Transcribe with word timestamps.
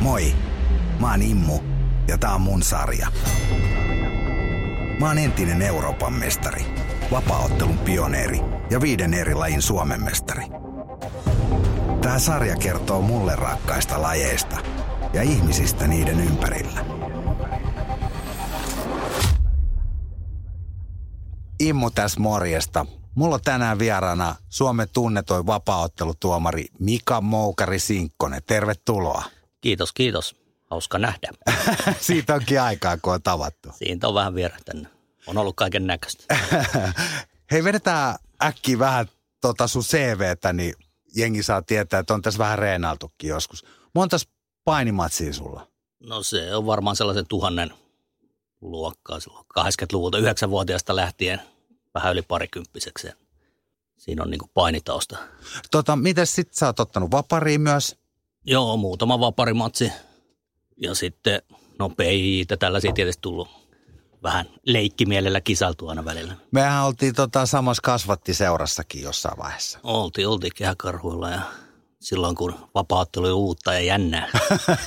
Moi, 0.00 0.34
mä 1.00 1.10
oon 1.10 1.22
Immu 1.22 1.60
ja 2.08 2.18
tää 2.18 2.34
on 2.34 2.40
mun 2.40 2.62
sarja. 2.62 3.08
Mä 5.00 5.06
oon 5.06 5.18
entinen 5.18 5.62
Euroopan 5.62 6.12
mestari, 6.12 6.64
vapaaottelun 7.10 7.78
pioneeri 7.78 8.40
ja 8.70 8.80
viiden 8.80 9.14
eri 9.14 9.34
lajin 9.34 9.62
Suomen 9.62 10.02
mestari. 10.02 10.44
Tää 12.00 12.18
sarja 12.18 12.56
kertoo 12.56 13.02
mulle 13.02 13.36
rakkaista 13.36 14.02
lajeista 14.02 14.56
ja 15.12 15.22
ihmisistä 15.22 15.86
niiden 15.86 16.20
ympärillä. 16.20 16.84
Immu 21.60 21.90
tässä 21.90 22.20
morjesta. 22.20 22.86
Mulla 23.14 23.34
on 23.34 23.40
tänään 23.44 23.78
vieraana 23.78 24.34
Suomen 24.48 24.88
tunnetoin 24.92 25.46
vapaaottelutuomari 25.46 26.66
Mika 26.78 27.20
Moukari-Sinkkonen. 27.20 28.42
Tervetuloa. 28.46 29.39
Kiitos, 29.60 29.92
kiitos. 29.92 30.36
Hauska 30.70 30.98
nähdä. 30.98 31.28
Siitä 32.00 32.34
onkin 32.34 32.60
aikaa, 32.60 32.96
kun 32.96 33.12
on 33.12 33.22
tavattu. 33.22 33.68
Siitä 33.72 34.08
on 34.08 34.14
vähän 34.14 34.34
vierähtänyt. 34.34 34.88
On 35.26 35.38
ollut 35.38 35.56
kaiken 35.56 35.86
näköistä. 35.86 36.24
Hei, 37.52 37.64
vedetään 37.64 38.14
äkkiä 38.42 38.78
vähän 38.78 39.06
tota 39.40 39.66
sun 39.66 39.82
CVtä, 39.82 40.52
niin 40.52 40.74
jengi 41.16 41.42
saa 41.42 41.62
tietää, 41.62 42.00
että 42.00 42.14
on 42.14 42.22
tässä 42.22 42.38
vähän 42.38 42.58
reenailtukin 42.58 43.30
joskus. 43.30 43.64
Montas 43.94 44.28
painimatsia 44.64 45.32
sulla? 45.32 45.66
No 46.00 46.22
se 46.22 46.54
on 46.54 46.66
varmaan 46.66 46.96
sellaisen 46.96 47.26
tuhannen 47.26 47.72
luokkaa 48.60 49.20
silloin 49.20 49.46
80-luvulta, 49.58 50.18
9-vuotiaasta 50.18 50.96
lähtien 50.96 51.40
vähän 51.94 52.12
yli 52.12 52.22
parikymppiseksi. 52.22 53.08
Siinä 53.98 54.22
on 54.22 54.30
niin 54.30 54.40
painitausta. 54.54 55.18
Tota, 55.70 55.96
miten 55.96 56.26
sit 56.26 56.54
sä 56.54 56.66
oot 56.66 56.80
ottanut 56.80 57.10
vapariin 57.10 57.60
myös? 57.60 57.99
Joo, 58.46 58.76
muutama 58.76 59.20
vaparimatsi. 59.20 59.92
Ja 60.76 60.94
sitten, 60.94 61.42
no 61.78 61.88
peitä, 61.88 62.56
tällaisia 62.56 62.92
tietysti 62.92 63.20
tullut 63.20 63.48
vähän 64.22 64.46
leikkimielellä 64.66 65.40
kisaltu 65.40 65.88
aina 65.88 66.04
välillä. 66.04 66.36
Mehän 66.50 66.84
oltiin 66.84 67.14
tota 67.14 67.46
samassa 67.46 67.82
kasvattiseurassakin 67.82 69.02
jossain 69.02 69.38
vaiheessa. 69.38 69.78
Oltiin, 69.82 70.28
oltiin 70.28 70.52
kehäkarhuilla 70.56 71.30
ja 71.30 71.40
silloin 72.00 72.36
kun 72.36 72.54
vapaattelu 72.74 73.24
oli 73.24 73.32
uutta 73.32 73.74
ja 73.74 73.80
jännää. 73.80 74.28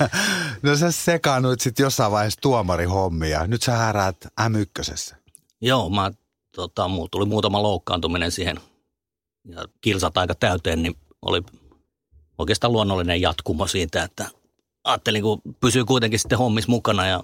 no 0.63 0.75
sä 0.75 0.91
sekaannuit 0.91 1.61
sitten 1.61 1.83
jossain 1.83 2.11
vaiheessa 2.11 2.41
tuomarihommia. 2.41 3.47
Nyt 3.47 3.61
sä 3.61 3.71
häräät 3.71 4.25
M1. 4.25 5.15
Joo, 5.61 5.89
mä, 5.89 6.11
tota, 6.55 6.87
mulla 6.87 7.07
tuli 7.11 7.25
muutama 7.25 7.63
loukkaantuminen 7.63 8.31
siihen 8.31 8.59
ja 9.45 9.65
kilsat 9.81 10.17
aika 10.17 10.35
täyteen, 10.35 10.83
niin 10.83 10.95
oli 11.21 11.41
oikeastaan 12.37 12.73
luonnollinen 12.73 13.21
jatkumo 13.21 13.67
siitä, 13.67 14.03
että 14.03 14.27
ajattelin, 14.83 15.23
kun 15.23 15.41
pysyy 15.59 15.85
kuitenkin 15.85 16.19
sitten 16.19 16.37
hommis 16.37 16.67
mukana 16.67 17.07
ja 17.07 17.23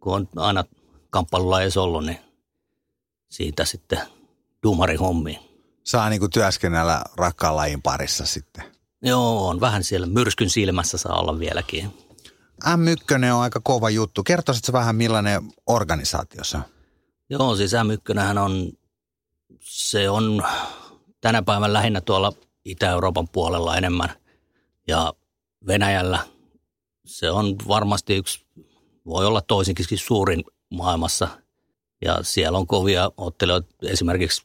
kun 0.00 0.14
on 0.14 0.28
aina 0.36 0.64
kamppailulla 1.10 1.62
edes 1.62 1.76
ollut, 1.76 2.04
niin 2.04 2.18
siitä 3.28 3.64
sitten 3.64 4.00
duumari 4.62 4.96
hommi. 4.96 5.48
Saa 5.84 6.10
niin 6.10 6.20
kuin 6.20 6.30
työskennellä 6.30 7.02
rakkaan 7.16 7.56
lajin 7.56 7.82
parissa 7.82 8.26
sitten. 8.26 8.64
Joo, 9.02 9.48
on 9.48 9.60
vähän 9.60 9.84
siellä 9.84 10.06
myrskyn 10.06 10.50
silmässä 10.50 10.98
saa 10.98 11.20
olla 11.20 11.38
vieläkin. 11.38 11.98
M1 12.64 13.32
on 13.34 13.40
aika 13.40 13.60
kova 13.60 13.90
juttu. 13.90 14.24
Kertoisitko 14.24 14.72
vähän 14.72 14.96
millainen 14.96 15.42
organisaatio 15.66 16.44
se 16.44 16.56
on? 16.56 16.62
Joo, 17.30 17.56
siis 17.56 17.72
M1 17.72 18.38
on, 18.38 18.72
se 19.60 20.10
on 20.10 20.42
tänä 21.20 21.42
päivänä 21.42 21.72
lähinnä 21.72 22.00
tuolla 22.00 22.32
Itä-Euroopan 22.64 23.28
puolella 23.28 23.76
enemmän 23.76 24.08
ja 24.88 25.12
Venäjällä 25.66 26.18
se 27.06 27.30
on 27.30 27.56
varmasti 27.68 28.16
yksi, 28.16 28.46
voi 29.06 29.26
olla 29.26 29.40
toisinkin 29.40 29.86
suurin 29.98 30.44
maailmassa 30.70 31.28
ja 32.04 32.18
siellä 32.22 32.58
on 32.58 32.66
kovia 32.66 33.10
ottelijoita 33.16 33.68
esimerkiksi 33.82 34.42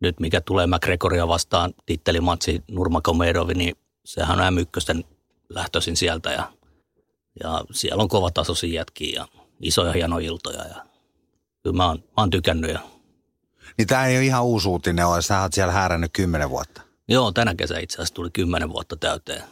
nyt 0.00 0.20
mikä 0.20 0.40
tulee 0.40 0.66
McGregoria 0.66 1.28
vastaan 1.28 1.74
tittelimatsi 1.86 2.62
Nurmagomedov, 2.70 3.50
niin 3.54 3.76
sehän 4.04 4.40
on 4.40 4.54
M1 4.54 5.04
lähtöisin 5.48 5.96
sieltä 5.96 6.32
ja, 6.32 6.52
ja 7.42 7.64
siellä 7.70 8.02
on 8.02 8.08
kova 8.08 8.30
tasoisia 8.30 8.80
jätkiä 8.80 9.20
ja 9.20 9.28
isoja 9.60 9.92
hienoja 9.92 10.26
iltoja 10.26 10.64
ja 10.64 10.84
kyllä 11.62 11.76
mä 11.76 11.86
oon, 11.86 11.98
mä 11.98 12.12
oon 12.16 12.30
tykännyt. 12.30 12.70
Ja... 12.70 12.80
Niin 13.78 13.88
tämä 13.88 14.06
ei 14.06 14.16
ole 14.16 14.24
ihan 14.24 14.44
uusi 14.44 14.68
uutinen 14.68 15.06
ole, 15.06 15.22
sä 15.22 15.42
oot 15.42 15.52
siellä 15.52 15.72
häärännyt 15.72 16.10
kymmenen 16.12 16.50
vuotta. 16.50 16.82
Joo, 17.08 17.32
tänä 17.32 17.54
kesä 17.54 17.78
itse 17.78 17.96
asiassa 17.96 18.14
tuli 18.14 18.30
kymmenen 18.30 18.70
vuotta 18.70 18.96
täyteen, 18.96 19.42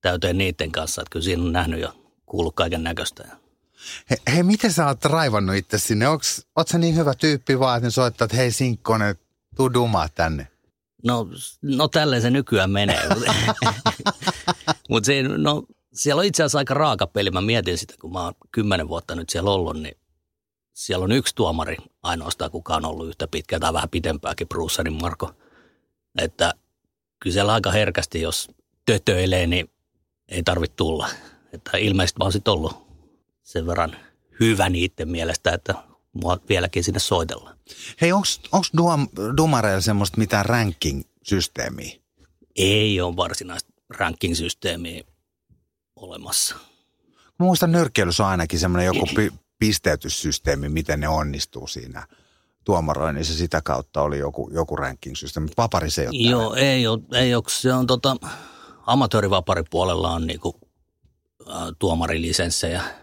täyteen 0.00 0.38
niiden 0.38 0.72
kanssa, 0.72 1.02
että 1.02 1.10
kyllä 1.10 1.24
siinä 1.24 1.42
on 1.42 1.52
nähnyt 1.52 1.80
ja 1.80 1.92
kuullut 2.26 2.54
kaiken 2.54 2.82
näköistä. 2.82 3.24
Hei, 4.10 4.36
he, 4.36 4.42
miten 4.42 4.72
sä 4.72 4.86
oot 4.86 5.04
raivannut 5.04 5.56
itse 5.56 5.78
sinne? 5.78 6.08
Onks, 6.08 6.46
oot 6.56 6.68
sä 6.68 6.78
niin 6.78 6.96
hyvä 6.96 7.14
tyyppi 7.14 7.58
vaan, 7.58 7.76
että 7.76 7.86
ne 7.86 7.90
soittaa, 7.90 8.24
että 8.24 8.36
hei 8.36 8.50
Sinkkonen, 8.50 9.16
tuu 9.56 9.72
dumaa 9.72 10.08
tänne? 10.08 10.48
No, 11.04 11.28
no 11.62 11.88
tälleen 11.88 12.22
se 12.22 12.30
nykyään 12.30 12.70
menee. 12.70 13.02
Mutta 14.88 15.10
no, 15.36 15.62
siellä 15.92 16.20
on 16.20 16.26
itse 16.26 16.42
asiassa 16.42 16.58
aika 16.58 16.74
raaka 16.74 17.06
peli. 17.06 17.30
Mä 17.30 17.40
mietin 17.40 17.78
sitä, 17.78 17.94
kun 18.00 18.12
mä 18.12 18.24
oon 18.24 18.34
kymmenen 18.52 18.88
vuotta 18.88 19.14
nyt 19.14 19.28
siellä 19.28 19.50
ollut, 19.50 19.80
niin 19.80 19.98
siellä 20.74 21.04
on 21.04 21.12
yksi 21.12 21.34
tuomari 21.34 21.76
ainoastaan, 22.02 22.50
kuka 22.50 22.76
on 22.76 22.84
ollut 22.84 23.08
yhtä 23.08 23.28
pitkä 23.28 23.60
tai 23.60 23.72
vähän 23.72 23.88
pitempääkin, 23.88 24.48
Brucerin 24.48 25.00
Marko. 25.00 25.32
Että 26.18 26.54
kyllä 27.20 27.34
siellä 27.34 27.52
aika 27.52 27.70
herkästi, 27.70 28.20
jos 28.20 28.50
tötöilee, 28.86 29.46
niin 29.46 29.70
ei 30.28 30.42
tarvitse 30.42 30.76
tulla. 30.76 31.08
Että 31.52 31.76
ilmeisesti 31.76 32.18
mä 32.18 32.24
oon 32.24 32.32
sitten 32.32 32.52
ollut 32.52 32.86
sen 33.42 33.66
verran 33.66 33.96
hyvä 34.40 34.68
niiden 34.68 35.08
mielestä, 35.08 35.52
että 35.52 35.74
mua 36.12 36.38
vieläkin 36.48 36.84
sinne 36.84 37.00
soitellaan. 37.00 37.56
Hei, 38.00 38.12
onko 38.12 38.66
dumareilla 39.36 39.80
semmoista 39.80 40.18
mitään 40.18 40.46
ranking-systeemiä? 40.46 42.00
Ei 42.56 43.00
ole 43.00 43.16
varsinaista 43.16 43.72
ranking-systeemiä 43.90 45.04
olemassa. 45.96 46.56
Mä 47.38 47.46
muistan 47.46 47.72
nyrkkeilyssä 47.72 48.24
on 48.24 48.30
ainakin 48.30 48.58
semmoinen 48.58 48.86
joku 48.86 49.06
pi- 49.16 49.32
pisteytyssysteemi, 49.58 50.68
miten 50.68 51.00
ne 51.00 51.08
onnistuu 51.08 51.66
siinä 51.66 52.06
tuomaroinnissa. 52.64 53.34
Sitä 53.34 53.62
kautta 53.62 54.02
oli 54.02 54.18
joku, 54.18 54.50
joku 54.52 54.76
ranking-systeemi. 54.76 55.48
Vapari 55.56 55.90
se 55.90 56.02
ei 56.02 56.08
ole 56.08 56.30
Joo, 56.30 56.54
ei 56.54 56.86
ole, 56.86 57.00
ei 57.12 57.34
ole. 57.34 57.42
Se 57.48 57.72
on 57.72 57.86
tota, 57.86 58.16
amatöörivaparipuolella 58.88 60.10
on 60.10 60.26
niinku, 60.26 60.60
ä, 61.48 61.52
tuomarilisenssejä– 61.78 62.82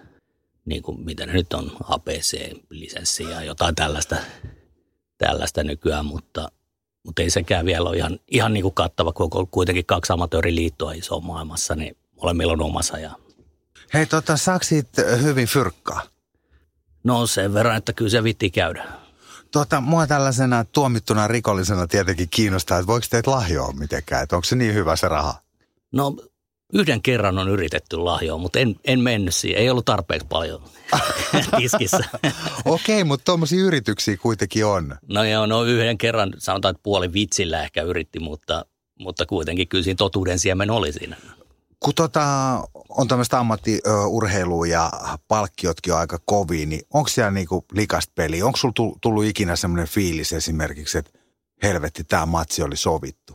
niin 0.66 0.84
kuin 0.84 1.06
mitä 1.06 1.25
nyt 1.25 1.53
on, 1.53 1.72
APC-lisenssi 1.84 3.23
ja 3.23 3.44
jotain 3.44 3.75
tällaista, 3.75 4.16
tällaista 5.18 5.63
nykyään, 5.63 6.06
mutta, 6.06 6.51
mutta 7.03 7.22
ei 7.22 7.29
sekään 7.29 7.66
vielä 7.66 7.90
ole 7.90 7.97
ihan, 7.97 8.19
ihan 8.28 8.53
niin 8.53 8.63
kuin 8.63 8.74
kattava, 8.74 9.13
kun 9.13 9.29
on 9.31 9.47
kuitenkin 9.47 9.85
kaksi 9.85 10.13
amatööriliittoa 10.13 10.91
iso 10.91 11.19
maailmassa, 11.19 11.75
niin 11.75 11.97
molemmilla 12.22 12.53
on 12.53 12.62
omassa. 12.62 13.00
Ja... 13.00 13.12
Hei, 13.94 14.06
tota, 14.06 14.38
saako 14.38 14.63
siitä 14.63 15.01
hyvin 15.01 15.47
fyrkkaa? 15.47 16.01
No 17.03 17.28
sen 17.28 17.53
verran, 17.53 17.78
että 17.78 17.94
kyllä 17.94 18.12
se 18.12 18.24
vitti 18.24 18.50
käydä. 18.50 18.85
Tota, 19.51 19.81
mua 19.81 20.07
tällaisena 20.07 20.66
tuomittuna 20.66 21.28
rikollisena 21.28 21.88
tietenkin 21.88 22.29
kiinnostaa, 22.29 22.78
että 22.79 22.88
voiko 22.88 23.07
teitä 23.09 23.31
lahjoa 23.31 23.72
mitenkään, 23.72 24.24
että 24.24 24.35
onko 24.35 24.45
se 24.45 24.56
niin 24.56 24.74
hyvä 24.74 24.95
se 24.95 25.07
raha? 25.07 25.44
No 25.95 26.16
Yhden 26.73 27.01
kerran 27.01 27.38
on 27.38 27.50
yritetty 27.50 27.97
lahjoa, 27.97 28.38
mutta 28.38 28.59
en, 28.59 28.75
en 28.83 29.00
mennyt 29.00 29.35
siihen. 29.35 29.61
Ei 29.61 29.69
ollut 29.69 29.85
tarpeeksi 29.85 30.28
paljon 30.28 30.63
tiskissä. 31.57 32.03
Okei, 32.66 32.95
okay, 32.95 33.03
mutta 33.03 33.23
tuommoisia 33.23 33.63
yrityksiä 33.63 34.17
kuitenkin 34.17 34.66
on. 34.66 34.95
No 35.09 35.23
joo, 35.23 35.45
no 35.45 35.63
yhden 35.63 35.97
kerran 35.97 36.33
sanotaan, 36.38 36.72
että 36.72 36.83
puoli 36.83 37.13
vitsillä 37.13 37.63
ehkä 37.63 37.81
yritti, 37.81 38.19
mutta, 38.19 38.66
mutta 39.00 39.25
kuitenkin 39.25 39.67
kyllä 39.67 39.83
siinä 39.83 39.97
totuuden 39.97 40.39
siemen 40.39 40.72
oli 40.72 40.94
siinä. 40.94 41.17
Kun 41.79 41.94
tota, 41.95 42.23
on 42.89 43.07
tämmöistä 43.07 43.39
ammattiurheilua 43.39 44.68
ja 44.68 44.92
palkkiotkin 45.27 45.94
on 45.94 46.00
aika 46.00 46.19
kovia, 46.25 46.65
niin 46.65 46.81
onko 46.94 47.09
siellä 47.09 47.31
niinku 47.31 47.65
likast 47.74 48.12
peli? 48.15 48.42
Onko 48.42 48.57
sulla 48.57 48.97
tullut 49.01 49.25
ikinä 49.25 49.56
semmoinen 49.56 49.88
fiilis 49.88 50.33
esimerkiksi, 50.33 50.97
että 50.97 51.12
helvetti, 51.63 52.03
tämä 52.03 52.25
matsi 52.25 52.63
oli 52.63 52.77
sovittu? 52.77 53.34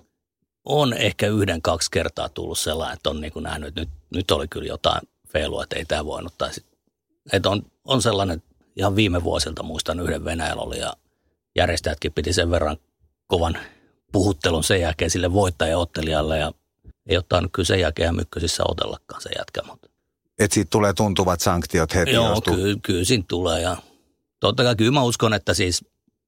On 0.71 0.93
ehkä 0.93 1.27
yhden, 1.27 1.63
kaksi 1.63 1.91
kertaa 1.91 2.29
tullut 2.29 2.59
sellainen, 2.59 2.97
että 2.97 3.11
on 3.11 3.21
niin 3.21 3.33
kuin 3.33 3.43
nähnyt, 3.43 3.69
että 3.69 3.81
nyt, 3.81 3.89
nyt 4.15 4.31
oli 4.31 4.49
kyllä 4.49 4.67
jotain 4.67 5.01
feilua, 5.29 5.63
että 5.63 5.77
ei 5.77 5.85
tämä 5.85 6.05
voinut. 6.05 6.35
Tai 6.39 6.55
sit, 6.55 6.67
että 7.33 7.51
on, 7.51 7.63
on 7.85 8.03
sellainen, 8.03 8.43
ihan 8.77 8.97
viime 8.97 9.25
vuosilta 9.25 9.63
muistan 9.63 10.01
yhden 10.01 10.25
Venäjällä 10.25 10.63
oli 10.63 10.79
ja 10.79 10.93
järjestäjätkin 11.57 12.13
piti 12.13 12.33
sen 12.33 12.51
verran 12.51 12.77
kovan 13.27 13.59
puhuttelun 14.13 14.65
sen 14.65 14.81
jälkeen 14.81 15.11
sille 15.11 15.33
voittajaottelijalle 15.33 16.39
ja 16.39 16.53
ei 17.09 17.17
ottanut 17.17 17.51
kyllä 17.53 17.67
sen 17.67 17.81
jälkeen 17.81 18.17
mykkösissä 18.17 18.63
otellakaan 18.69 19.23
se 19.23 19.31
jätkä. 19.39 19.61
Mutta. 19.67 19.89
Että 20.39 20.55
siitä 20.55 20.71
tulee 20.71 20.93
tuntuvat 20.93 21.41
sanktiot 21.41 21.95
heti? 21.95 22.13
Joo, 22.13 22.41
kyllä, 22.41 22.79
kyllä 22.83 23.05
siinä 23.05 23.25
tulee 23.29 23.61
ja 23.61 23.77
totta 24.41 24.63
kai 24.63 24.77
kyllä 24.77 24.93
mä 24.93 25.03
uskon, 25.03 25.35
että 25.35 25.55
siis 25.55 25.85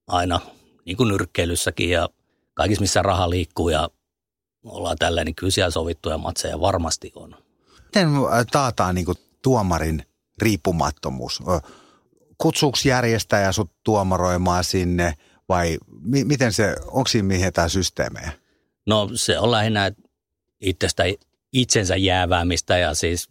aina 0.07 0.41
niin 0.85 0.97
kuin 0.97 1.09
nyrkkeilyssäkin 1.09 1.91
ja 1.91 2.09
kaikissa 2.55 2.81
missä 2.81 3.03
raha 3.03 3.31
liikkuu 3.31 3.69
ja 3.69 3.89
ollaan 4.65 4.99
tällä, 4.99 5.25
niin 5.25 5.35
kyllä 5.35 5.51
siellä 5.51 5.71
sovittuja 5.71 6.19
matseja 6.19 6.61
varmasti 6.61 7.13
on. 7.15 7.37
Miten 7.85 8.09
taataan 8.53 8.95
niin 8.95 9.07
tuomarin 9.43 10.03
riippumattomuus? 10.43 11.43
Kutsuuko 12.39 12.79
järjestäjä 12.85 13.53
sut 13.53 13.71
tuomaroimaan 13.85 14.65
sinne 14.65 15.15
vai 15.49 15.79
mi- 16.01 16.25
miten 16.25 16.53
se, 16.53 16.77
onko 16.87 17.09
siinä 17.09 17.29
mihin 17.29 17.53
tämä 17.53 17.69
systeemejä? 17.69 18.33
No 18.87 19.11
se 19.15 19.39
on 19.39 19.51
lähinnä 19.51 19.93
itsestä 20.61 21.03
itsensä 21.53 21.97
jääväämistä 21.97 22.79
ja 22.79 22.95
siis 22.95 23.29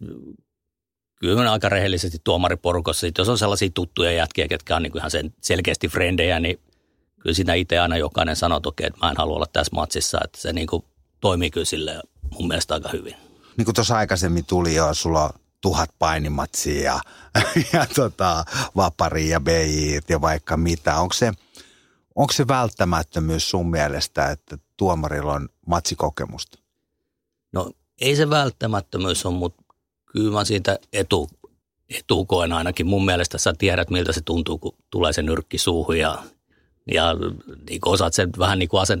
kyllä 1.20 1.52
aika 1.52 1.68
rehellisesti 1.68 2.18
tuomariporukossa, 2.24 3.06
jos 3.18 3.28
on 3.28 3.38
sellaisia 3.38 3.70
tuttuja 3.74 4.12
jätkiä, 4.12 4.48
ketkä 4.48 4.76
on 4.76 4.82
niin 4.82 4.96
ihan 4.96 5.10
sen 5.10 5.34
selkeästi 5.40 5.88
frendejä, 5.88 6.40
niin 6.40 6.60
kyllä 7.20 7.34
siinä 7.34 7.54
itse 7.54 7.78
aina 7.78 7.96
jokainen 7.96 8.36
sanoo 8.36 8.60
toki, 8.60 8.86
että 8.86 8.98
mä 9.02 9.10
en 9.10 9.16
halua 9.16 9.36
olla 9.36 9.46
tässä 9.52 9.74
matsissa, 9.74 10.20
että 10.24 10.40
se 10.40 10.52
niin 10.52 10.66
kuin 10.66 10.84
toimii 11.22 11.50
kyllä 11.50 11.64
sille 11.64 12.02
mun 12.30 12.48
mielestä 12.48 12.74
aika 12.74 12.88
hyvin. 12.88 13.14
Niin 13.56 13.64
kuin 13.64 13.74
tuossa 13.74 13.96
aikaisemmin 13.96 14.44
tuli 14.44 14.74
jo, 14.74 14.94
sulla 14.94 15.24
on 15.24 15.30
tuhat 15.60 15.90
painimatsia 15.98 16.82
ja, 16.82 17.00
ja 17.72 17.86
tota, 17.94 18.44
vapari 18.76 19.28
ja 19.28 19.40
BJ 19.40 19.98
ja 20.08 20.20
vaikka 20.20 20.56
mitä. 20.56 20.96
Onko 20.96 21.14
se, 21.14 21.32
onko 22.14 22.32
se 22.32 22.48
välttämättömyys 22.48 23.50
sun 23.50 23.70
mielestä, 23.70 24.30
että 24.30 24.58
tuomarilla 24.76 25.32
on 25.32 25.48
matsikokemusta? 25.66 26.58
No 27.52 27.70
ei 28.00 28.16
se 28.16 28.30
välttämättömyys 28.30 29.26
on, 29.26 29.34
mutta 29.34 29.62
kyllä 30.12 30.32
mä 30.32 30.44
siitä 30.44 30.78
etu, 30.92 31.30
etu 31.98 32.24
koen 32.24 32.52
ainakin. 32.52 32.86
Mun 32.86 33.04
mielestä 33.04 33.38
sä 33.38 33.52
tiedät, 33.58 33.90
miltä 33.90 34.12
se 34.12 34.20
tuntuu, 34.20 34.58
kun 34.58 34.76
tulee 34.90 35.12
se 35.12 35.22
nyrkki 35.22 35.58
suuhun 35.58 35.98
ja, 35.98 36.22
ja 36.90 37.14
niin 37.70 37.80
osaat 37.84 38.14
sen 38.14 38.30
vähän 38.38 38.58
niin 38.58 38.68
kuin 38.68 38.80
asen, 38.80 39.00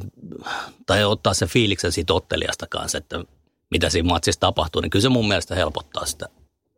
tai 0.86 1.04
ottaa 1.04 1.34
sen 1.34 1.48
fiiliksen 1.48 1.92
siitä 1.92 2.14
ottelijasta 2.14 2.66
kanssa, 2.66 2.98
että 2.98 3.24
mitä 3.70 3.90
siinä 3.90 4.08
matsissa 4.08 4.40
tapahtuu, 4.40 4.82
niin 4.82 4.90
kyllä 4.90 5.02
se 5.02 5.08
mun 5.08 5.28
mielestä 5.28 5.54
helpottaa 5.54 6.06
sitä. 6.06 6.28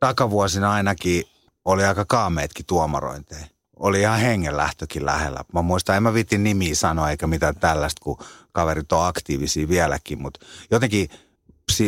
Takavuosina 0.00 0.72
ainakin 0.72 1.24
oli 1.64 1.84
aika 1.84 2.04
kaameetkin 2.04 2.66
tuomarointeja. 2.66 3.46
Oli 3.76 4.00
ihan 4.00 4.20
hengenlähtökin 4.20 5.06
lähellä. 5.06 5.44
Mä 5.52 5.62
muistan, 5.62 5.96
en 5.96 6.02
mä 6.02 6.14
vitin 6.14 6.44
nimiä 6.44 6.74
sanoa 6.74 7.10
eikä 7.10 7.26
mitään 7.26 7.56
tällaista, 7.56 8.00
kun 8.04 8.18
kaverit 8.52 8.92
on 8.92 9.06
aktiivisia 9.06 9.68
vieläkin, 9.68 10.22
mutta 10.22 10.46
jotenkin– 10.70 11.08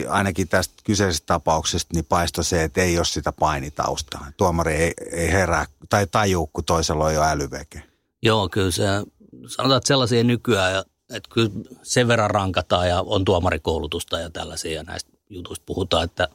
ainakin 0.09 0.49
tästä 0.49 0.75
kyseisestä 0.85 1.27
tapauksesta 1.27 1.95
niin 1.95 2.05
paistoi 2.05 2.45
se, 2.45 2.65
että 2.65 2.83
ei 2.83 2.99
ole 2.99 3.05
sitä 3.05 3.33
painitaustaa. 3.33 4.27
Tuomari 4.37 4.75
ei, 4.75 4.95
ei 5.13 5.33
herää 5.33 5.67
tai 5.89 6.07
tajuu, 6.07 6.47
kun 6.47 6.65
toisella 6.65 7.05
on 7.05 7.15
jo 7.15 7.23
älyveke. 7.23 7.83
Joo, 8.27 8.49
kyllä 8.49 8.71
se, 8.71 8.85
sanotaan, 9.47 9.77
että 9.77 9.89
sellaisia 9.89 10.25
nykyään, 10.25 10.85
että 11.11 11.31
kyllä 11.33 11.51
sen 11.83 12.09
verran 12.09 12.31
rankataan 12.31 12.89
ja 12.89 13.03
on 13.07 13.25
tuomarikoulutusta 13.25 14.21
ja 14.21 14.31
tällaisia 14.31 14.73
ja 14.73 14.83
näistä 14.83 15.11
jutuista 15.31 15.63
puhutaan, 15.67 16.05
että 16.05 16.29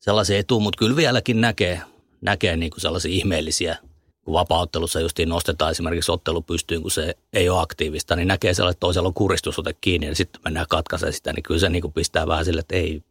sellaisia 0.00 0.38
etu, 0.38 0.60
mutta 0.60 0.78
kyllä 0.78 0.96
vieläkin 0.96 1.40
näkee, 1.40 1.80
näkee 2.20 2.56
niin 2.56 2.70
kuin 2.70 2.80
sellaisia 2.80 3.12
ihmeellisiä 3.12 3.76
kun 4.24 4.34
vapauttelussa 4.34 5.00
justiin 5.00 5.28
nostetaan 5.28 5.70
esimerkiksi 5.70 6.12
ottelu 6.12 6.42
pystyyn, 6.42 6.82
kun 6.82 6.90
se 6.90 7.16
ei 7.32 7.48
ole 7.48 7.62
aktiivista, 7.62 8.16
niin 8.16 8.28
näkee 8.28 8.54
sellainen, 8.54 8.72
että 8.72 8.80
toisella 8.80 9.08
on 9.08 9.14
kuristusote 9.14 9.74
kiinni 9.80 10.06
ja 10.06 10.14
sitten 10.14 10.42
mennään 10.44 10.66
katkaisemaan 10.68 11.12
sitä, 11.12 11.32
niin 11.32 11.42
kyllä 11.42 11.60
se 11.60 11.68
niin 11.68 11.82
kuin 11.82 11.92
pistää 11.92 12.26
vähän 12.26 12.44
sille, 12.44 12.60
että 12.60 12.76
ei, 12.76 13.02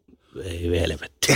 ei 0.44 0.82
helvetti. 0.82 1.34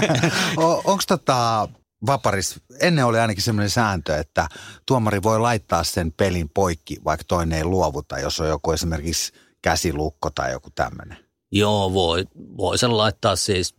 Onko 0.56 1.02
tota 1.08 1.68
vaparis, 2.06 2.60
ennen 2.80 3.06
oli 3.06 3.18
ainakin 3.18 3.42
sellainen 3.42 3.70
sääntö, 3.70 4.16
että 4.16 4.48
tuomari 4.86 5.22
voi 5.22 5.40
laittaa 5.40 5.84
sen 5.84 6.12
pelin 6.12 6.48
poikki, 6.48 6.96
vaikka 7.04 7.24
toinen 7.28 7.58
ei 7.58 7.64
luovuta, 7.64 8.18
jos 8.18 8.40
on 8.40 8.48
joku 8.48 8.72
esimerkiksi 8.72 9.32
käsilukko 9.62 10.30
tai 10.30 10.52
joku 10.52 10.70
tämmöinen. 10.74 11.18
Joo, 11.52 11.92
voi, 11.92 12.24
voi 12.56 12.78
sen 12.78 12.96
laittaa 12.96 13.36
siis, 13.36 13.74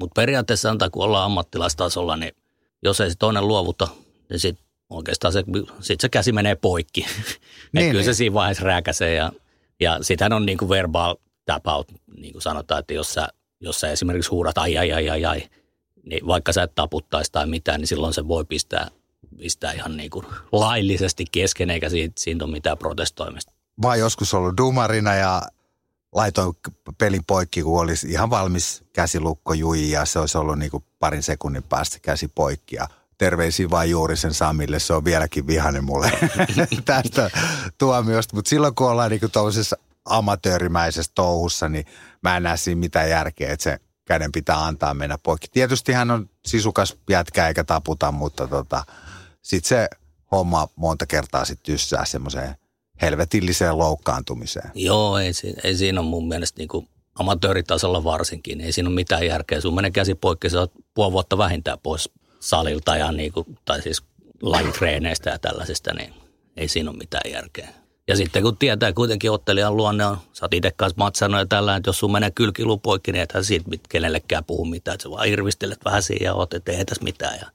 mutta 0.00 0.14
periaatteessa 0.20 0.70
antaa, 0.70 0.90
kun 0.90 1.04
ollaan 1.04 1.24
ammattilaistasolla, 1.24 2.16
niin 2.16 2.32
jos 2.82 3.00
ei 3.00 3.10
se 3.10 3.16
toinen 3.18 3.48
luovuta, 3.48 3.88
niin 4.30 4.40
sit 4.40 4.58
oikeastaan 4.90 5.32
se, 5.32 5.44
sit 5.80 6.00
se 6.00 6.08
käsi 6.08 6.32
menee 6.32 6.54
poikki. 6.54 7.00
niin, 7.72 7.86
kyllä 7.86 7.92
niin. 7.92 8.04
se 8.04 8.14
siinä 8.14 8.34
vaiheessa 8.34 8.64
rääkäsee 8.64 9.14
ja, 9.14 9.32
ja 9.80 9.98
sitähän 10.02 10.32
on 10.32 10.46
niin 10.46 10.58
kuin 10.58 10.68
verbal 10.68 11.16
tap 11.46 11.66
out, 11.66 11.92
niin 12.16 12.32
kuin 12.32 12.42
sanotaan, 12.42 12.80
että 12.80 12.94
jos 12.94 13.14
sä, 13.14 13.28
jos 13.60 13.80
sä 13.80 13.90
esimerkiksi 13.90 14.30
huudat 14.30 14.58
ai 14.58 14.78
ai 14.78 14.92
ai 14.92 15.10
ai 15.10 15.24
ai, 15.24 15.42
niin 16.04 16.26
vaikka 16.26 16.52
sä 16.52 16.62
et 16.62 16.74
taputtaisi 16.74 17.32
tai 17.32 17.46
mitään, 17.46 17.80
niin 17.80 17.88
silloin 17.88 18.14
se 18.14 18.28
voi 18.28 18.44
pistää, 18.44 18.90
pistää 19.38 19.72
ihan 19.72 19.96
niin 19.96 20.10
kuin 20.10 20.26
laillisesti 20.52 21.24
kesken, 21.32 21.70
eikä 21.70 21.88
siitä, 21.88 22.14
siitä 22.18 22.44
ole 22.44 22.52
mitään 22.52 22.78
protestoimista. 22.78 23.52
Vai 23.82 23.98
joskus 23.98 24.34
ollut 24.34 24.56
dumarina 24.56 25.14
ja 25.14 25.42
laitoin 26.12 26.54
pelin 26.98 27.24
poikki, 27.26 27.62
kun 27.62 27.80
olisi 27.80 28.10
ihan 28.10 28.30
valmis 28.30 28.84
käsilukko 28.92 29.52
jui 29.52 29.90
ja 29.90 30.04
se 30.04 30.18
olisi 30.18 30.38
ollut 30.38 30.58
niin 30.58 30.70
kuin 30.70 30.84
parin 30.98 31.22
sekunnin 31.22 31.62
päästä 31.62 31.98
käsi 32.02 32.28
poikki 32.28 32.76
ja 32.76 32.88
terveisiä 33.18 33.70
vain 33.70 33.90
juuri 33.90 34.16
sen 34.16 34.34
Samille, 34.34 34.78
se 34.78 34.92
on 34.92 35.04
vieläkin 35.04 35.46
vihainen 35.46 35.84
mulle 35.84 36.10
tästä 36.84 37.30
tuomiosta. 37.78 38.36
Mutta 38.36 38.48
silloin 38.48 38.74
kun 38.74 38.90
ollaan 38.90 39.10
niinku 39.10 39.28
tuollaisessa 39.28 39.76
amatöörimäisessä 40.04 41.12
touhussa, 41.14 41.68
niin 41.68 41.86
mä 42.22 42.36
en 42.36 42.42
näe 42.42 42.56
siinä 42.56 42.78
mitään 42.78 43.10
järkeä, 43.10 43.52
että 43.52 43.64
se 43.64 43.78
käden 44.04 44.32
pitää 44.32 44.64
antaa 44.64 44.94
mennä 44.94 45.18
poikki. 45.18 45.46
Tietysti 45.52 45.92
hän 45.92 46.10
on 46.10 46.30
sisukas 46.46 46.96
jätkä 47.10 47.48
eikä 47.48 47.64
taputa, 47.64 48.12
mutta 48.12 48.46
tota, 48.46 48.84
sitten 49.42 49.68
se 49.68 49.88
homma 50.30 50.68
monta 50.76 51.06
kertaa 51.06 51.44
sitten 51.44 51.72
tyssää 51.72 52.04
semmoiseen 52.04 52.54
helvetilliseen 53.02 53.78
loukkaantumiseen. 53.78 54.70
Joo, 54.74 55.18
ei, 55.18 55.32
ei 55.64 55.76
siinä 55.76 56.00
ole 56.00 56.08
mun 56.08 56.28
mielestä 56.28 56.58
niinku 56.58 56.88
amatööritasolla 57.14 58.04
varsinkin. 58.04 58.60
Ei 58.60 58.72
siinä 58.72 58.88
ole 58.88 58.94
mitään 58.94 59.26
järkeä. 59.26 59.60
Sun 59.60 59.74
menee 59.74 59.90
käsi 59.90 60.14
poikki, 60.14 60.50
sä 60.50 60.60
oot 60.60 60.72
puoli 60.94 61.12
vuotta 61.12 61.38
vähintään 61.38 61.78
pois 61.82 62.10
salilta 62.40 62.96
ja 62.96 63.12
niin 63.12 63.32
kuin, 63.32 63.58
tai 63.64 63.82
siis 63.82 64.02
lajitreeneistä 64.42 65.30
ja 65.30 65.38
tällaisista, 65.38 65.94
niin 65.94 66.14
ei 66.56 66.68
siinä 66.68 66.90
ole 66.90 66.98
mitään 66.98 67.30
järkeä. 67.32 67.83
Ja 68.08 68.16
sitten 68.16 68.42
kun 68.42 68.56
tietää 68.56 68.92
kuitenkin 68.92 69.30
ottelijan 69.30 69.76
luonne 69.76 70.06
on, 70.06 70.16
sä 70.32 70.44
oot 70.44 70.54
itse 70.54 70.70
kanssa 70.76 70.94
matsannut 70.98 71.40
ja 71.40 71.46
tällä, 71.46 71.76
että 71.76 71.88
jos 71.88 71.98
sun 71.98 72.12
menee 72.12 72.30
kylkilu 72.30 72.78
poikki, 72.78 73.12
niin 73.12 73.22
ethän 73.22 73.44
siitä 73.44 73.70
kenellekään 73.88 74.44
puhu 74.44 74.64
mitään, 74.64 74.94
että 74.94 75.02
sä 75.02 75.10
vaan 75.10 75.28
irvistelet 75.28 75.84
vähän 75.84 76.02
siihen 76.02 76.24
ja 76.24 76.34
oot, 76.34 76.54
että 76.54 76.72
ei 76.72 76.84
tässä 76.84 77.04
mitään. 77.04 77.38
Ja, 77.40 77.46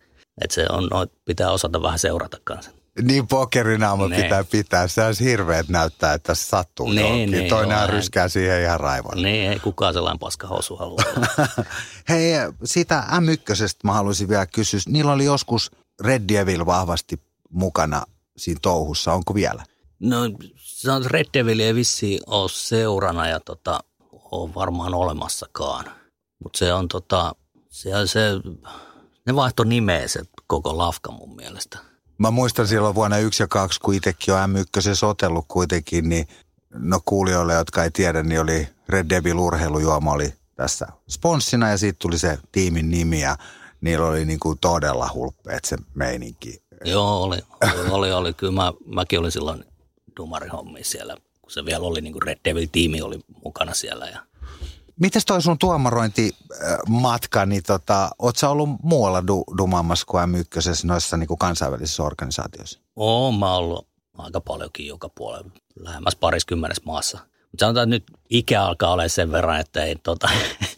että 0.41 0.55
se 0.55 0.65
on, 0.69 0.89
pitää 1.25 1.51
osata 1.51 1.81
vähän 1.81 1.99
seurata 1.99 2.37
kanssa. 2.43 2.71
Niin 3.01 3.27
pokerinaama 3.27 4.07
ne. 4.07 4.23
pitää 4.23 4.43
pitää. 4.43 4.87
Se 4.87 5.05
olisi 5.05 5.23
hirveet 5.23 5.69
näyttää, 5.69 6.13
että 6.13 6.35
se 6.35 6.45
sattuu 6.45 6.93
johonkin. 6.93 7.31
Ne, 7.31 7.41
Toinen 7.41 7.77
joo, 7.77 7.87
ryskää 7.87 8.27
siihen 8.27 8.61
ihan 8.61 8.79
raivon. 8.79 9.21
Niin, 9.21 9.51
ei 9.51 9.59
kukaan 9.59 9.93
sellainen 9.93 10.19
paskahousu 10.19 10.75
halua. 10.75 11.01
Hei, 12.09 12.33
siitä 12.63 13.03
M1 13.11 13.79
mä 13.83 13.93
haluaisin 13.93 14.29
vielä 14.29 14.45
kysyä. 14.45 14.79
Niillä 14.87 15.11
oli 15.11 15.25
joskus 15.25 15.71
Red 16.01 16.23
Devil 16.33 16.65
vahvasti 16.65 17.21
mukana 17.49 18.03
siinä 18.37 18.59
touhussa. 18.61 19.13
Onko 19.13 19.35
vielä? 19.35 19.63
No, 19.99 20.17
se 20.55 20.91
on 20.91 21.05
Red 21.05 21.25
Devil 21.33 21.59
ei 21.59 21.75
vissiin 21.75 22.19
ole 22.27 22.49
seurana 22.49 23.27
ja 23.27 23.39
tota, 23.39 23.79
on 24.31 24.55
varmaan 24.55 24.93
olemassakaan. 24.93 25.85
Mutta 26.43 26.59
se 26.59 26.73
on 26.73 26.87
tota, 26.87 27.35
se, 27.69 27.89
se, 28.05 28.19
ne 29.25 29.35
vaihto 29.35 29.63
nimeä 29.63 30.07
se 30.07 30.21
koko 30.47 30.77
lafka 30.77 31.11
mun 31.11 31.35
mielestä. 31.35 31.79
Mä 32.17 32.31
muistan 32.31 32.67
silloin 32.67 32.95
vuonna 32.95 33.17
1 33.17 33.43
ja 33.43 33.47
2, 33.47 33.79
kun 33.79 33.93
itsekin 33.93 34.33
on 34.33 34.49
M1 34.49 35.07
otellut 35.07 35.45
kuitenkin, 35.47 36.09
niin 36.09 36.27
no 36.73 36.99
kuulijoille, 37.05 37.53
jotka 37.53 37.83
ei 37.83 37.91
tiedä, 37.91 38.23
niin 38.23 38.41
oli 38.41 38.67
Red 38.89 39.09
Devil 39.09 39.39
urheilujuoma 39.39 40.11
oli 40.11 40.33
tässä 40.55 40.87
sponssina 41.09 41.69
ja 41.69 41.77
siitä 41.77 41.97
tuli 42.01 42.17
se 42.17 42.39
tiimin 42.51 42.89
nimi 42.89 43.21
ja 43.21 43.37
niillä 43.81 44.07
oli 44.07 44.25
niin 44.25 44.39
kuin 44.39 44.57
todella 44.61 45.09
hulppeet 45.13 45.65
se 45.65 45.77
meininki. 45.95 46.63
Joo, 46.85 47.23
oli, 47.23 47.37
oli, 47.63 47.89
oli, 47.89 48.11
oli. 48.11 48.33
Kyllä 48.33 48.53
mä, 48.53 48.73
mäkin 48.85 49.19
olin 49.19 49.31
silloin 49.31 49.63
dumarihommi 50.19 50.83
siellä, 50.83 51.17
kun 51.41 51.51
se 51.51 51.65
vielä 51.65 51.85
oli 51.85 52.01
niin 52.01 52.13
kuin 52.13 52.23
Red 52.23 52.39
Devil-tiimi 52.45 53.01
oli 53.01 53.19
mukana 53.43 53.73
siellä 53.73 54.05
ja 54.05 54.19
Mites 54.99 55.25
toi 55.25 55.41
sun 55.41 55.57
tuomarointimatka, 55.57 57.45
niin 57.45 57.63
tota, 57.67 58.09
oot 58.19 58.35
sä 58.35 58.49
ollut 58.49 58.69
muualla 58.83 59.27
du, 59.27 59.43
dumaamassa 59.57 60.05
kuin 60.05 60.23
M1 60.23 60.87
noissa 60.87 61.17
niin 61.17 61.27
kuin 61.27 61.37
kansainvälisissä 61.37 62.03
organisaatioissa? 62.03 62.79
Oon 62.95 63.35
mä 63.35 63.55
ollut 63.55 63.87
aika 64.17 64.41
paljonkin 64.41 64.87
joka 64.87 65.09
puolella, 65.09 65.49
lähemmäs 65.79 66.15
pariskymmenessä 66.15 66.83
maassa. 66.85 67.17
Mutta 67.51 67.65
sanotaan, 67.65 67.93
että 67.93 67.95
nyt 67.95 68.19
ikä 68.29 68.63
alkaa 68.63 68.91
olla 68.91 69.07
sen 69.07 69.31
verran, 69.31 69.59
että 69.59 69.83
ei 69.83 69.95
tota, 69.95 70.29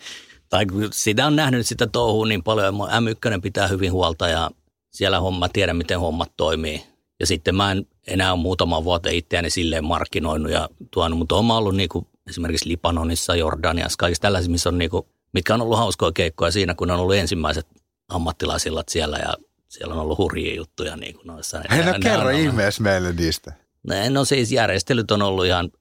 tai 0.50 0.66
kun 0.66 0.88
sitä 0.92 1.28
on 1.28 1.36
nähnyt 1.36 1.68
sitä 1.68 1.88
touhua 1.88 2.26
niin 2.26 2.44
paljon, 2.44 2.74
M1 2.76 3.42
pitää 3.42 3.68
hyvin 3.68 3.92
huolta 3.92 4.28
ja 4.28 4.52
siellä 4.92 5.20
homma, 5.20 5.50
tiedän 5.50 5.78
miten 5.78 6.00
hommat 6.00 6.32
toimii. 6.38 6.84
Ja 7.22 7.28
sitten 7.28 7.56
mä 7.56 7.72
en 7.72 7.88
enää 8.08 8.34
ole 8.34 8.42
muutama 8.42 8.84
vuote 8.84 9.16
itseäni 9.16 9.50
silleen 9.50 9.86
markkinoinut 9.86 10.52
ja 10.52 10.70
tuonut, 10.92 11.20
mutta 11.20 11.36
oon 11.36 11.52
ollut 11.52 11.76
niin 11.76 11.90
kuin 11.90 12.08
esimerkiksi 12.30 12.70
Libanonissa, 12.70 13.36
Jordaniassa, 13.36 13.98
kaikissa 13.98 14.22
tällaisissa, 14.22 14.52
missä 14.52 14.70
on 14.70 14.78
niinku, 14.78 15.08
mitkä 15.34 15.54
on 15.54 15.62
ollut 15.62 15.78
hauskoja 15.78 16.12
keikkoja 16.12 16.52
siinä, 16.52 16.74
kun 16.74 16.92
on 16.92 17.00
ollut 17.00 17.16
ensimmäiset 17.16 17.68
ammattilaisillat 18.10 18.90
siellä 18.90 19.18
ja 19.18 19.34
siellä 19.70 19.94
on 19.94 20.00
ollut 20.00 20.18
hurjia 20.18 20.56
juttuja 20.56 20.98
niin 20.98 21.16
kuin 21.16 21.28
noissa. 21.28 21.62
Hei, 21.70 21.86
no 21.86 21.94
kerro 22.02 22.30
ihmeessä 22.30 22.84
meille 22.84 23.14
niistä. 23.14 23.54
No, 23.88 23.96
no 24.10 24.26
siis 24.26 24.52
järjestelyt 24.52 25.12
on 25.12 25.22
ollut 25.22 25.46
ihan, 25.46 25.72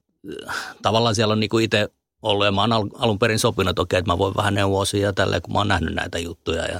tavallaan 0.81 1.15
siellä 1.15 1.31
on 1.31 1.39
niin 1.39 1.49
kuin 1.49 1.65
itse 1.65 1.89
ollut 2.21 2.45
ja 2.45 2.51
mä 2.51 2.61
oon 2.61 2.89
alun 2.99 3.19
perin 3.19 3.39
sopinut, 3.39 3.69
että 3.69 3.81
okei, 3.81 3.99
että 3.99 4.11
mä 4.11 4.17
voin 4.17 4.35
vähän 4.35 4.53
neuvoa 4.53 4.83
tälleen, 5.15 5.41
kun 5.41 5.53
mä 5.53 5.59
oon 5.59 5.67
nähnyt 5.67 5.93
näitä 5.93 6.19
juttuja. 6.19 6.65
Ja 6.65 6.79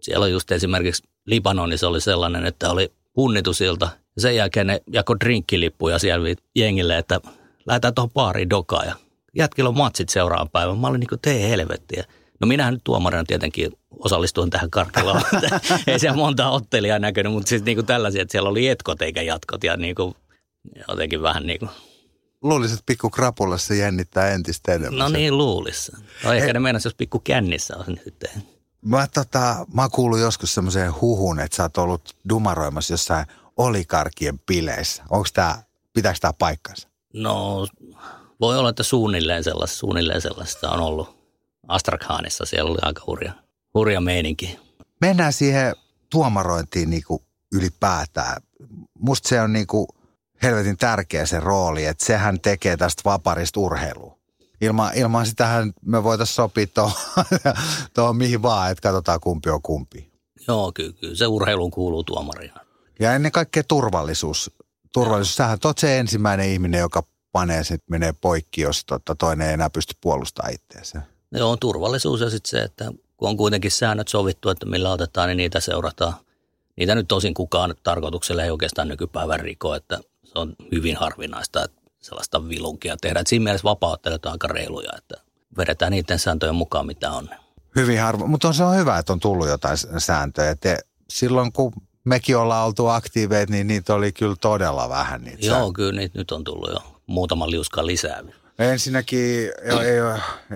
siellä 0.00 0.24
on 0.24 0.32
just 0.32 0.52
esimerkiksi 0.52 1.02
Libanonissa 1.26 1.88
oli 1.88 2.00
sellainen, 2.00 2.46
että 2.46 2.70
oli 2.70 2.92
punnitusilta 3.12 3.88
sen 4.18 4.36
jälkeen 4.36 4.66
ne 4.66 4.80
jako 4.92 5.20
drinkkilippuja 5.20 5.98
siellä 5.98 6.28
jengille, 6.56 6.98
että 6.98 7.20
lähdetään 7.66 7.94
tuohon 7.94 8.10
baariin 8.10 8.50
dokaan 8.50 8.86
ja 8.86 8.94
jätkillä 9.36 9.68
on 9.68 9.76
matsit 9.76 10.08
seuraavan 10.08 10.50
päivän. 10.50 10.78
Mä 10.78 10.86
olin 10.86 11.00
niin 11.00 11.08
kuin, 11.08 11.20
tee 11.20 11.50
helvettiä. 11.50 12.04
No 12.40 12.46
minähän 12.46 12.74
nyt 12.74 12.84
tuomarina 12.84 13.24
tietenkin 13.24 13.72
osallistuin 13.90 14.50
tähän 14.50 14.70
karkeloon. 14.70 15.22
Ei 15.86 15.98
siellä 15.98 16.16
monta 16.16 16.50
ottelijaa 16.50 16.98
näkynyt, 16.98 17.32
mutta 17.32 17.48
siis 17.48 17.64
niin 17.64 17.76
kuin 17.76 17.86
tällaisia, 17.86 18.22
että 18.22 18.32
siellä 18.32 18.50
oli 18.50 18.68
etkot 18.68 19.02
eikä 19.02 19.22
jatkot 19.22 19.64
ja 19.64 19.76
niin 19.76 19.94
kuin, 19.94 20.14
jotenkin 20.88 21.22
vähän 21.22 21.46
niin 21.46 21.58
kuin 21.58 21.70
Luulisin, 22.42 22.74
että 22.74 22.86
pikku 22.86 23.10
krapulassa 23.10 23.74
jännittää 23.74 24.30
entistä 24.30 24.72
enemmän. 24.72 24.98
No 24.98 25.08
niin, 25.08 25.38
luulissa. 25.38 25.98
No 26.24 26.32
ehkä 26.32 26.46
Ei. 26.46 26.52
ne 26.52 26.60
meinasi, 26.60 26.86
jos 26.88 26.94
pikku 26.94 27.18
kännissä 27.18 27.76
on 27.76 27.98
nyt. 28.04 28.24
Mä, 28.84 29.06
tota, 29.14 29.66
mä 29.74 29.88
kuullut 29.88 30.18
joskus 30.18 30.54
semmoiseen 30.54 31.00
huhun, 31.00 31.40
että 31.40 31.56
sä 31.56 31.62
oot 31.62 31.78
ollut 31.78 32.16
dumaroimassa 32.28 32.92
jossain 32.92 33.26
olikarkien 33.56 34.38
bileissä. 34.38 35.02
Onko 35.10 35.28
tää, 35.34 35.62
pitääkö 35.92 36.18
tämä 36.20 36.32
paikkansa? 36.32 36.88
No, 37.14 37.66
voi 38.40 38.58
olla, 38.58 38.68
että 38.68 38.82
suunnilleen 38.82 39.44
sellaista, 39.44 39.76
suunnilleen 39.76 40.20
sellaista 40.20 40.70
on 40.70 40.80
ollut. 40.80 41.22
Astrakhanissa 41.68 42.44
siellä 42.44 42.70
oli 42.70 42.78
aika 42.82 43.02
hurja, 43.06 43.32
hurja 43.74 44.00
meininki. 44.00 44.58
Mennään 45.00 45.32
siihen 45.32 45.74
tuomarointiin 46.10 46.90
niin 46.90 47.02
kuin 47.06 47.22
ylipäätään. 47.52 48.42
Musta 48.98 49.28
se 49.28 49.40
on 49.40 49.52
niin 49.52 49.66
kuin 49.66 49.86
helvetin 50.42 50.76
tärkeä 50.76 51.26
se 51.26 51.40
rooli, 51.40 51.84
että 51.84 52.04
sehän 52.04 52.40
tekee 52.40 52.76
tästä 52.76 53.02
vaparista 53.04 53.60
urheilua. 53.60 54.18
Ilman, 54.60 54.94
ilman 54.94 55.26
sitähän 55.26 55.72
me 55.82 56.04
voitaisiin 56.04 56.34
sopia 56.34 56.66
tuohon 57.94 58.16
mihin 58.22 58.42
vaan, 58.42 58.70
että 58.70 58.82
katsotaan 58.82 59.20
kumpi 59.20 59.50
on 59.50 59.62
kumpi. 59.62 60.12
Joo, 60.48 60.72
kyllä, 60.74 60.92
kyllä. 60.92 61.14
se 61.14 61.26
urheiluun 61.26 61.70
kuuluu 61.70 62.04
tuomarina. 62.04 62.60
Ja 63.00 63.14
ennen 63.14 63.32
kaikkea 63.32 63.62
turvallisuus. 63.68 64.50
Turvallisuus, 64.92 65.36
sähän 65.36 65.58
oot 65.64 65.78
se 65.78 65.98
ensimmäinen 65.98 66.48
ihminen, 66.48 66.80
joka 66.80 67.02
panee 67.32 67.64
sitten 67.64 67.86
menee 67.88 68.12
poikki, 68.12 68.60
jos 68.60 68.84
tota, 68.84 69.14
toinen 69.14 69.46
ei 69.46 69.54
enää 69.54 69.70
pysty 69.70 69.94
puolustamaan 70.00 70.54
itseänsä. 70.54 71.02
Joo, 71.32 71.56
turvallisuus 71.56 72.20
ja 72.20 72.30
sitten 72.30 72.50
se, 72.50 72.62
että 72.62 72.92
kun 73.16 73.28
on 73.28 73.36
kuitenkin 73.36 73.70
säännöt 73.70 74.08
sovittu, 74.08 74.48
että 74.48 74.66
millä 74.66 74.92
otetaan, 74.92 75.28
niin 75.28 75.36
niitä 75.36 75.60
seurataan. 75.60 76.14
Niitä 76.76 76.94
nyt 76.94 77.08
tosin 77.08 77.34
kukaan 77.34 77.74
tarkoituksella 77.82 78.42
ei 78.42 78.50
oikeastaan 78.50 78.88
nykypäivän 78.88 79.40
riko, 79.40 79.74
että 79.74 80.00
se 80.24 80.32
on 80.34 80.56
hyvin 80.72 80.96
harvinaista, 80.96 81.64
että 81.64 81.80
sellaista 82.00 82.48
vilunkia 82.48 82.96
tehdään. 83.00 83.20
Et 83.20 83.26
siinä 83.26 83.42
mielessä 83.42 83.64
vapauttelijat 83.64 84.26
on 84.26 84.32
aika 84.32 84.48
reiluja, 84.48 84.90
että 84.98 85.14
vedetään 85.56 85.92
niiden 85.92 86.18
sääntöjen 86.18 86.54
mukaan, 86.54 86.86
mitä 86.86 87.10
on. 87.10 87.30
Hyvin 87.76 88.00
harvo, 88.00 88.26
mutta 88.26 88.52
se 88.52 88.64
on 88.64 88.76
hyvä, 88.76 88.98
että 88.98 89.12
on 89.12 89.20
tullut 89.20 89.48
jotain 89.48 89.76
sääntöjä. 89.98 90.54
Te, 90.54 90.78
silloin 91.08 91.52
kun 91.52 91.72
mekin 92.04 92.36
ollaan 92.36 92.66
oltu 92.66 92.86
aktiiveet, 92.86 93.50
niin 93.50 93.66
niitä 93.66 93.94
oli 93.94 94.12
kyllä 94.12 94.36
todella 94.40 94.88
vähän. 94.88 95.24
Niitä 95.24 95.46
Joo, 95.46 95.72
kyllä 95.72 96.00
niitä 96.00 96.18
nyt 96.18 96.30
on 96.30 96.44
tullut 96.44 96.70
jo 96.70 97.00
muutama 97.06 97.50
liuska 97.50 97.86
lisää. 97.86 98.22
Ensinnäkin 98.58 99.20
ei, 99.20 99.50
ei, 99.84 100.00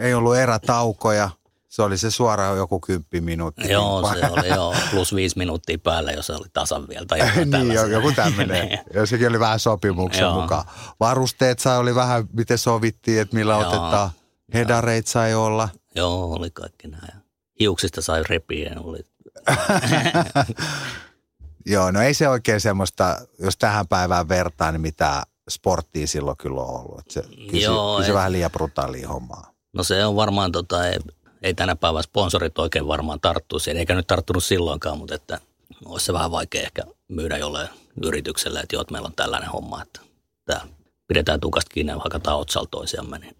ei 0.01 0.15
ollut 0.15 0.37
erätaukoja. 0.37 1.31
Se 1.69 1.83
oli 1.83 1.99
se 1.99 2.11
suoraan 2.11 2.57
joku 2.57 2.81
kymppi 2.81 3.21
minuuttia. 3.21 3.73
Joo, 3.73 4.13
se 4.15 4.27
oli 4.31 4.49
jo 4.49 4.75
plus 4.91 5.15
viisi 5.15 5.39
minuuttia 5.39 5.79
päällä, 5.79 6.13
jos 6.13 6.27
se 6.27 6.33
oli 6.33 6.47
tasan 6.53 6.89
vielä. 6.89 7.07
Tai 7.07 7.19
niin, 7.45 7.73
joku, 7.73 7.91
joku 7.91 8.13
tämmöinen. 8.13 8.71
ja 8.95 9.07
sekin 9.07 9.29
oli 9.29 9.41
vähän 9.41 9.59
sopimuksen 9.61 10.33
mukaan. 10.33 10.65
Varusteet 11.01 11.59
sai 11.59 11.79
oli 11.79 11.95
vähän, 11.95 12.25
miten 12.33 12.59
sovittiin, 12.59 13.21
että 13.21 13.37
millä 13.37 13.53
Joo. 13.53 13.63
otetaan. 13.63 14.11
Hedareit 14.55 15.07
sai 15.07 15.35
olla. 15.35 15.69
Joo, 15.95 16.33
oli 16.33 16.51
kaikki 16.51 16.89
näin. 16.89 17.23
Hiuksista 17.61 18.03
sai 18.03 18.23
repiä. 18.29 18.77
Oli. 18.85 18.99
Joo, 21.67 21.91
no 21.91 22.01
ei 22.03 22.15
se 22.15 22.29
oikein 22.29 22.61
semmoista, 22.61 23.17
jos 23.39 23.57
tähän 23.57 23.89
päivään 23.89 24.29
vertaa, 24.29 24.73
niin 24.73 24.81
mitä 24.81 25.23
sporttia 25.51 26.07
silloin 26.07 26.37
kyllä 26.37 26.61
on 26.61 26.81
ollut. 26.81 27.11
Se, 27.11 27.23
kyllä, 27.23 27.65
Joo, 27.65 28.01
se, 28.01 28.07
se 28.07 28.15
vähän 28.15 28.33
liian 28.33 28.51
brutaalia 28.51 29.09
hommaa. 29.09 29.53
No 29.73 29.85
se 29.85 30.05
on 30.05 30.17
varmaan, 30.17 30.53
tota, 30.53 30.89
ei, 30.89 30.99
ei 31.43 31.55
tänä 31.55 31.77
päivänä 31.77 32.03
sponsorit 32.03 32.59
oikein 32.59 32.89
varmaan 32.89 33.21
tarttu 33.21 33.59
siihen, 33.59 33.79
eikä 33.79 33.95
nyt 33.95 34.07
tarttunut 34.07 34.45
silloinkaan, 34.45 34.99
mutta 34.99 35.15
että 35.15 35.41
olisi 35.85 36.07
se 36.07 36.13
vähän 36.13 36.31
vaikea 36.31 36.63
ehkä 36.63 36.83
myydä 37.09 37.39
jollein 37.39 37.69
yritykselle, 38.03 38.61
että 38.61 38.77
joo, 38.77 38.81
että 38.83 38.93
meillä 38.93 39.07
on 39.07 39.15
tällainen 39.17 39.51
homma, 39.51 39.83
että 39.83 40.01
tämä 40.45 40.61
pidetään 41.09 41.41
tukasta 41.41 41.75
kiinni 41.75 41.93
ja 41.93 41.99
hakataan 41.99 42.39
otsalla 42.39 42.69
toisiamme. 42.71 43.19
Niin. 43.19 43.37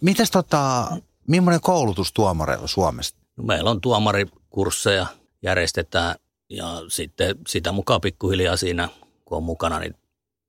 Mitäs 0.00 0.30
tota, 0.30 0.86
millainen 1.26 1.60
koulutus 1.60 2.12
tuomareilla 2.12 2.66
Suomessa? 2.66 3.16
No 3.36 3.44
meillä 3.44 3.70
on 3.70 3.80
tuomarikursseja, 3.80 5.06
järjestetään 5.42 6.14
ja 6.50 6.82
sitten 6.88 7.36
sitä 7.48 7.72
mukaan 7.72 8.00
pikkuhiljaa 8.00 8.56
siinä, 8.56 8.88
kun 9.24 9.36
on 9.36 9.42
mukana, 9.42 9.78
niin 9.78 9.94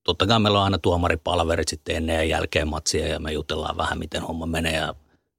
totta 0.04 0.28
kai 0.28 0.40
meillä 0.40 0.60
on 0.60 0.66
aina 0.66 0.78
tuomaripalverit 0.78 1.68
sitten 1.68 1.96
ennen 1.96 2.16
ja 2.16 2.24
jälkeen 2.24 2.68
matsia 2.68 3.08
ja 3.08 3.20
me 3.20 3.32
jutellaan 3.32 3.78
vähän, 3.78 4.00
miten 4.00 4.22
homma 4.22 4.46
menee 4.46 4.76
ja 4.76 4.96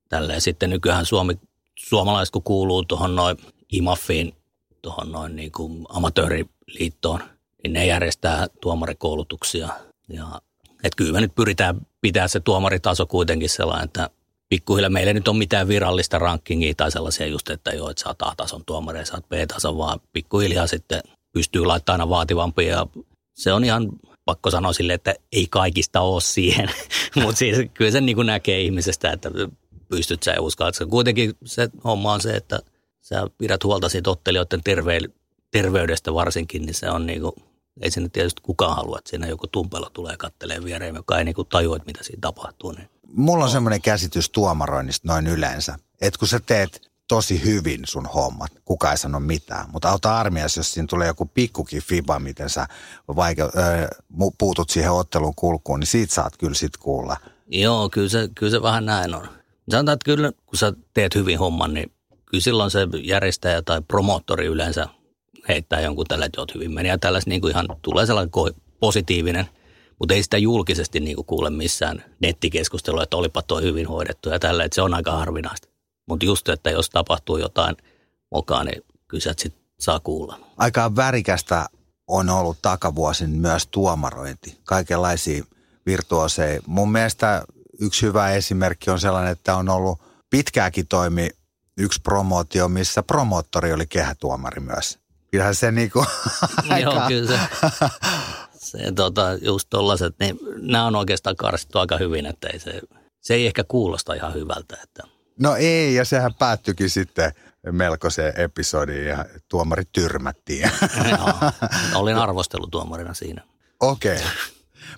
tälleen. 0.08 0.40
Sitten 0.40 0.70
nykyään 0.70 1.06
Suomi, 1.06 1.38
suomalaiset, 1.78 2.32
kun 2.32 2.42
kuuluu 2.42 2.82
tuohon 2.82 3.16
noin 3.16 3.36
IMAFiin, 3.72 4.34
tuohon 4.82 5.12
noin 5.12 5.36
niin 5.36 5.52
kuin 5.52 5.86
amatööriliittoon, 5.88 7.20
niin 7.62 7.72
ne 7.72 7.86
järjestää 7.86 8.46
tuomarikoulutuksia. 8.60 9.68
Ja, 10.08 10.42
et 10.84 10.94
kyllä 10.94 11.12
me 11.12 11.20
nyt 11.20 11.34
pyritään 11.34 11.86
pitää 12.00 12.28
se 12.28 12.40
tuomaritaso 12.40 13.06
kuitenkin 13.06 13.48
sellainen, 13.48 13.84
että 13.84 14.10
pikkuhiljaa 14.50 14.90
meillä 14.90 15.10
ei 15.10 15.14
nyt 15.14 15.28
ole 15.28 15.36
mitään 15.36 15.68
virallista 15.68 16.18
rankingia 16.18 16.74
tai 16.76 16.90
sellaisia 16.90 17.26
just, 17.26 17.50
että 17.50 17.70
joo, 17.70 17.90
että 17.90 18.08
oot 18.08 18.22
A-tason 18.22 18.64
tuomari 18.66 18.98
ja 18.98 19.06
sä 19.06 19.14
oot 19.14 19.28
B-tason, 19.28 19.78
vaan 19.78 20.00
pikkuhiljaa 20.12 20.66
sitten 20.66 21.00
pystyy 21.32 21.64
laittamaan 21.64 22.00
aina 22.00 22.08
vaativampia 22.08 22.86
se 23.40 23.52
on 23.52 23.64
ihan 23.64 23.88
pakko 24.24 24.50
sanoa 24.50 24.72
sille, 24.72 24.94
että 24.94 25.14
ei 25.32 25.46
kaikista 25.50 26.00
ole 26.00 26.20
siihen, 26.20 26.70
mutta 27.22 27.36
siis 27.36 27.56
kyllä 27.74 27.90
se 27.90 28.00
niin 28.00 28.26
näkee 28.26 28.60
ihmisestä, 28.60 29.12
että 29.12 29.30
pystyt 29.88 30.22
sä 30.22 30.30
ja 30.30 30.42
uskallat. 30.42 30.74
Kuitenkin 30.90 31.34
se 31.44 31.68
homma 31.84 32.12
on 32.12 32.20
se, 32.20 32.30
että 32.36 32.60
sä 33.00 33.26
pidät 33.38 33.64
huolta 33.64 33.88
siitä 33.88 34.10
ottelijoiden 34.10 34.60
terve- 34.60 35.12
terveydestä 35.50 36.14
varsinkin, 36.14 36.62
niin 36.66 36.74
se 36.74 36.90
on 36.90 37.06
niin 37.06 37.20
kuin, 37.20 37.32
ei 37.80 37.90
sinne 37.90 38.08
tietysti 38.08 38.42
kukaan 38.42 38.76
halua, 38.76 38.98
että 38.98 39.10
siinä 39.10 39.26
joku 39.26 39.46
tumpelo 39.46 39.90
tulee 39.92 40.16
kattelee 40.16 40.64
viereen, 40.64 40.94
joka 40.94 41.18
ei 41.18 41.24
niin 41.24 41.34
tajua, 41.48 41.78
mitä 41.86 42.04
siinä 42.04 42.20
tapahtuu. 42.20 42.72
Niin. 42.72 42.88
Mulla 43.12 43.44
on 43.44 43.50
semmoinen 43.50 43.82
käsitys 43.82 44.30
tuomaroinnista 44.30 45.08
noin 45.08 45.26
yleensä, 45.26 45.78
että 46.00 46.18
kun 46.18 46.28
sä 46.28 46.40
teet 46.46 46.90
tosi 47.08 47.44
hyvin 47.44 47.80
sun 47.84 48.06
hommat. 48.06 48.52
Kuka 48.64 48.90
ei 48.90 48.98
sano 48.98 49.20
mitään. 49.20 49.70
Mutta 49.72 49.88
auta 49.88 50.18
armias, 50.18 50.56
jos 50.56 50.72
siinä 50.72 50.86
tulee 50.90 51.06
joku 51.06 51.26
pikkukin 51.26 51.82
fiba, 51.82 52.18
miten 52.18 52.50
sä 52.50 52.66
vaike- 53.08 53.58
äh, 53.58 53.88
puutut 54.38 54.70
siihen 54.70 54.92
ottelun 54.92 55.34
kulkuun, 55.34 55.80
niin 55.80 55.86
siitä 55.86 56.14
saat 56.14 56.36
kyllä 56.36 56.54
sit 56.54 56.76
kuulla. 56.76 57.16
Joo, 57.46 57.88
kyllä 57.88 58.08
se, 58.08 58.28
kyllä 58.34 58.50
se 58.50 58.62
vähän 58.62 58.86
näin 58.86 59.14
on. 59.14 59.28
Sanotaan, 59.70 59.94
että 59.94 60.04
kyllä 60.04 60.32
kun 60.46 60.58
sä 60.58 60.72
teet 60.94 61.14
hyvin 61.14 61.38
homman, 61.38 61.74
niin 61.74 61.92
kyllä 62.26 62.42
silloin 62.42 62.70
se 62.70 62.88
järjestäjä 63.02 63.62
tai 63.62 63.82
promoottori 63.82 64.46
yleensä 64.46 64.88
heittää 65.48 65.80
jonkun 65.80 66.06
tällä, 66.06 66.26
että 66.26 66.40
oot 66.40 66.54
hyvin 66.54 66.74
meni. 66.74 66.88
Ja 66.88 66.98
tällaista 66.98 67.30
niin 67.30 67.40
kuin 67.40 67.50
ihan 67.50 67.66
tulee 67.82 68.06
sellainen 68.06 68.32
positiivinen, 68.80 69.48
mutta 70.00 70.14
ei 70.14 70.22
sitä 70.22 70.38
julkisesti 70.38 71.00
niin 71.00 71.16
kuin 71.16 71.26
kuule 71.26 71.50
missään 71.50 72.04
nettikeskustelua, 72.20 73.02
että 73.02 73.16
olipa 73.16 73.42
tuo 73.42 73.60
hyvin 73.60 73.86
hoidettu 73.86 74.28
ja 74.28 74.38
tällä, 74.38 74.64
että 74.64 74.74
se 74.74 74.82
on 74.82 74.94
aika 74.94 75.12
harvinaista. 75.12 75.68
Mutta 76.06 76.26
just, 76.26 76.48
että 76.48 76.70
jos 76.70 76.90
tapahtuu 76.90 77.36
jotain 77.36 77.76
mokaa, 78.30 78.64
niin 78.64 78.82
kyllä 79.08 79.34
sit 79.38 79.54
saa 79.80 80.00
kuulla. 80.00 80.40
Aika 80.56 80.96
värikästä 80.96 81.66
on 82.06 82.30
ollut 82.30 82.58
takavuosin 82.62 83.30
myös 83.30 83.66
tuomarointi. 83.66 84.58
Kaikenlaisia 84.64 85.44
virtuoseja. 85.86 86.60
Mun 86.66 86.92
mielestä 86.92 87.44
yksi 87.80 88.06
hyvä 88.06 88.30
esimerkki 88.30 88.90
on 88.90 89.00
sellainen, 89.00 89.32
että 89.32 89.56
on 89.56 89.68
ollut 89.68 89.98
pitkääkin 90.30 90.86
toimi 90.86 91.30
yksi 91.76 92.00
promootio, 92.00 92.68
missä 92.68 93.02
promoottori 93.02 93.72
oli 93.72 93.86
kehätuomari 93.86 94.60
myös. 94.60 94.98
Kyllähän 95.30 95.54
se 95.54 95.72
niinku 95.72 95.98
Joo, 96.82 97.00
kyllä 97.08 97.28
se, 97.28 97.40
se 98.60 98.92
tota, 98.92 99.38
just 99.42 99.66
tollaset, 99.70 100.14
niin 100.20 100.38
nämä 100.56 100.86
on 100.86 100.96
oikeastaan 100.96 101.36
karsittu 101.36 101.78
aika 101.78 101.98
hyvin, 101.98 102.26
että 102.26 102.48
ei 102.48 102.58
se, 102.58 102.80
se 103.20 103.34
ei 103.34 103.46
ehkä 103.46 103.64
kuulosta 103.64 104.14
ihan 104.14 104.34
hyvältä. 104.34 104.76
Että. 104.82 105.02
No 105.38 105.56
ei, 105.56 105.94
ja 105.94 106.04
sehän 106.04 106.34
päättyikin 106.34 106.90
sitten 106.90 107.32
melkoiseen 107.72 108.40
episodiin 108.40 109.06
ja 109.06 109.24
tuomari 109.48 109.82
tyrmättiin. 109.92 110.70
Joo, 111.10 111.50
olin 111.94 112.16
arvostelutuomarina 112.16 113.14
siinä. 113.14 113.42
Okei. 113.80 114.16
Okay. 114.16 114.28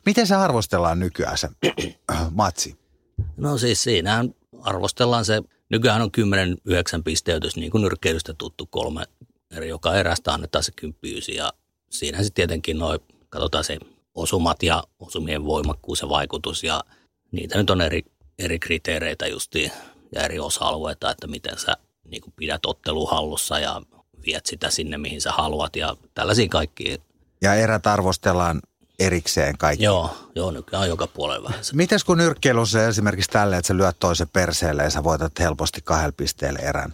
Miten 0.07 0.27
se 0.27 0.35
arvostellaan 0.35 0.99
nykyään 0.99 1.39
se 1.39 1.49
matsi? 2.31 2.77
No 3.37 3.59
siis 3.59 3.83
siinä 3.83 4.25
arvostellaan 4.61 5.25
se, 5.25 5.43
nykyään 5.69 6.03
on 6.03 6.11
10-9 6.99 7.03
pisteytys, 7.05 7.57
niin 7.57 7.71
kuin 7.71 7.83
nyrkkeilystä 7.83 8.35
tuttu 8.35 8.67
kolme 8.67 9.05
eri, 9.51 9.69
joka 9.69 9.95
erästä 9.95 10.33
annetaan 10.33 10.65
se 10.65 10.73
kymppiysi 10.77 11.35
ja 11.35 11.53
siinä 11.91 12.19
sitten 12.19 12.35
tietenkin 12.35 12.79
noin, 12.79 13.01
katsotaan 13.33 13.65
se 13.65 13.79
osumat 14.15 14.63
ja 14.63 14.83
osumien 14.99 15.45
voimakkuus 15.45 16.01
ja 16.01 16.09
vaikutus 16.09 16.65
ja 16.65 16.85
niitä 17.33 17.59
nyt 17.59 17.71
on 17.71 17.81
eri, 17.81 18.03
eri 18.39 18.59
kriteereitä 18.59 19.27
justiin 19.27 19.73
ja 20.15 20.23
eri 20.23 20.39
osa-alueita, 20.39 21.11
että 21.11 21.27
miten 21.27 21.59
sä 21.59 21.77
niin 22.05 22.23
kuin 22.23 22.35
pidät 22.37 22.67
ottelu 22.67 23.07
hallussa 23.07 23.59
ja 23.59 23.83
viet 24.27 24.47
sitä 24.47 24.71
sinne, 24.71 24.99
mihin 24.99 25.21
sä 25.21 25.33
haluat 25.33 25.77
ja 25.77 25.97
tällaisia 26.15 26.49
kaikki. 26.49 27.01
Ja 27.43 27.55
erät 27.55 27.87
arvostellaan 27.87 28.61
erikseen 28.99 29.59
kaikki. 29.59 29.85
Joo, 29.85 30.31
joo 30.35 30.51
nykyään 30.51 30.89
joka 30.89 31.07
puolella 31.07 31.49
vähän. 31.49 31.65
Mites 31.73 32.05
kun 32.05 32.19
nyrkkeilyssä 32.19 32.89
esimerkiksi 32.89 33.31
tälle, 33.31 33.57
että 33.57 33.69
sä 33.69 33.77
lyöt 33.77 33.97
toisen 33.99 34.29
perseelle 34.29 34.83
ja 34.83 34.91
sä 34.91 35.05
voitat 35.05 35.39
helposti 35.39 35.81
kahdella 35.85 36.15
pisteellä 36.17 36.59
erän, 36.59 36.93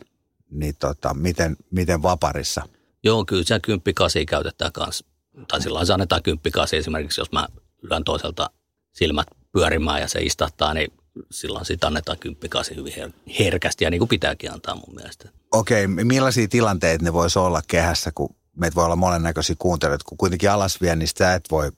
niin 0.51 0.77
tota, 0.79 1.15
miten, 1.15 1.57
miten 1.71 2.03
vaparissa? 2.03 2.63
Joo, 3.03 3.25
kyllä 3.25 3.45
siellä 3.45 3.61
kymppikasi 3.61 4.27
käytetään 4.27 4.73
kanssa. 4.73 5.05
Tai 5.49 5.63
sillä 5.63 5.77
lailla 5.77 5.95
annetaan 5.95 6.23
kymppikasi 6.23 6.77
esimerkiksi, 6.77 7.21
jos 7.21 7.33
mä 7.33 7.49
lyön 7.91 8.05
toiselta 8.05 8.51
silmät 8.93 9.27
pyörimään 9.53 10.01
ja 10.01 10.09
se 10.09 10.21
istahtaa, 10.21 10.75
niin 10.75 10.93
silloin 11.31 11.65
sitä 11.65 11.87
annetaan 11.87 12.19
kymppikasi 12.19 12.77
hyvin 12.77 12.93
her- 12.93 13.33
herkästi 13.39 13.85
ja 13.85 13.91
niin 13.91 13.99
kuin 13.99 14.09
pitääkin 14.09 14.53
antaa 14.53 14.75
mun 14.75 14.95
mielestä. 14.95 15.29
Okei, 15.53 15.87
millaisia 15.87 16.49
tilanteita 16.49 17.05
ne 17.05 17.13
voisi 17.13 17.39
olla 17.39 17.61
kehässä, 17.69 18.13
kun 18.15 18.35
meitä 18.57 18.75
voi 18.75 18.85
olla 18.85 18.97
monennäköisiä 18.97 19.57
kuuntelijoita, 19.59 20.05
kun 20.09 20.19
kuitenkin 20.19 20.51
alasviennistä 20.51 21.25
sä 21.25 21.35
et 21.35 21.45
voi 21.51 21.73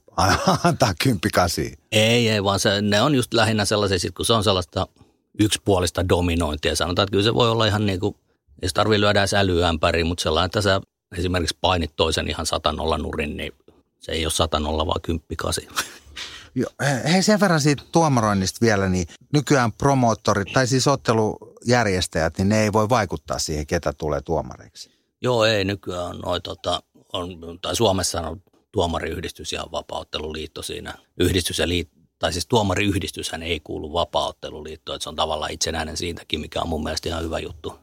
antaa 0.65 0.95
kymppikasi. 1.03 1.79
Ei, 1.93 2.29
ei, 2.29 2.45
vaan 2.45 2.61
se, 2.61 2.83
ne 2.83 3.03
on 3.03 3.15
just 3.15 3.35
lähinnä 3.35 3.65
sellaisia, 3.65 3.99
sit 3.99 4.15
kun 4.15 4.25
se 4.25 4.33
on 4.33 4.45
sellaista 4.45 4.87
yksipuolista 5.41 6.09
dominointia. 6.09 6.77
Sanotaan, 6.77 7.05
että 7.05 7.11
kyllä 7.11 7.25
se 7.25 7.35
voi 7.35 7.51
olla 7.51 7.67
ihan 7.67 7.87
niin 7.87 8.01
kuin, 8.01 8.17
ei 8.63 8.69
se 8.69 8.75
tarvitse 8.75 9.01
lyödä 9.01 9.21
edes 9.21 9.35
älyämpäriin, 9.35 10.07
mutta 10.07 10.23
sellainen, 10.23 10.47
että 10.47 10.61
sä 10.61 10.81
esimerkiksi 11.19 11.59
painit 11.61 11.93
toisen 11.97 12.29
ihan 12.29 12.47
satanolla 12.47 12.99
nurin, 12.99 13.37
niin 13.37 13.53
se 14.01 14.13
ei 14.13 14.25
ole 14.25 14.33
satanolla, 14.33 14.87
vaan 14.87 15.01
kymppikasi. 15.01 15.69
Hei 17.13 17.23
sen 17.23 17.41
verran 17.41 17.61
siitä 17.61 17.83
tuomaroinnista 17.93 18.59
vielä, 18.61 18.89
niin 18.89 19.07
nykyään 19.33 19.73
promoottorit 19.73 20.53
tai 20.53 20.67
siis 20.67 20.89
ottelujärjestäjät, 20.89 22.39
niin 22.39 22.49
ne 22.49 22.63
ei 22.63 22.73
voi 22.73 22.89
vaikuttaa 22.89 23.39
siihen, 23.39 23.67
ketä 23.67 23.93
tulee 23.93 24.21
tuomareiksi. 24.21 24.91
Joo, 25.23 25.45
ei 25.45 25.65
nykyään 25.65 26.07
on 26.07 26.19
noin 26.19 26.43
tota, 26.43 26.83
on, 27.13 27.59
tai 27.63 27.77
Suomessa 27.77 28.21
on 28.21 28.43
tuomariyhdistys 28.73 29.53
ja 29.53 29.67
vapautteluliitto 29.73 30.63
siinä. 30.63 30.95
Yhdistys 31.21 31.59
ja 31.59 31.69
liitto, 31.69 32.01
tai 32.19 32.33
siis 32.33 32.47
tuomariyhdistyshän 32.47 33.43
ei 33.43 33.61
kuulu 33.61 33.93
vapautteluliittoon, 33.93 34.97
että 34.97 35.03
se 35.03 35.09
on 35.09 35.17
tavallaan 35.17 35.53
itsenäinen 35.53 35.97
siitäkin, 35.97 36.41
mikä 36.41 36.61
on 36.61 36.69
mun 36.69 36.83
mielestä 36.83 37.09
ihan 37.09 37.23
hyvä 37.23 37.39
juttu. 37.39 37.79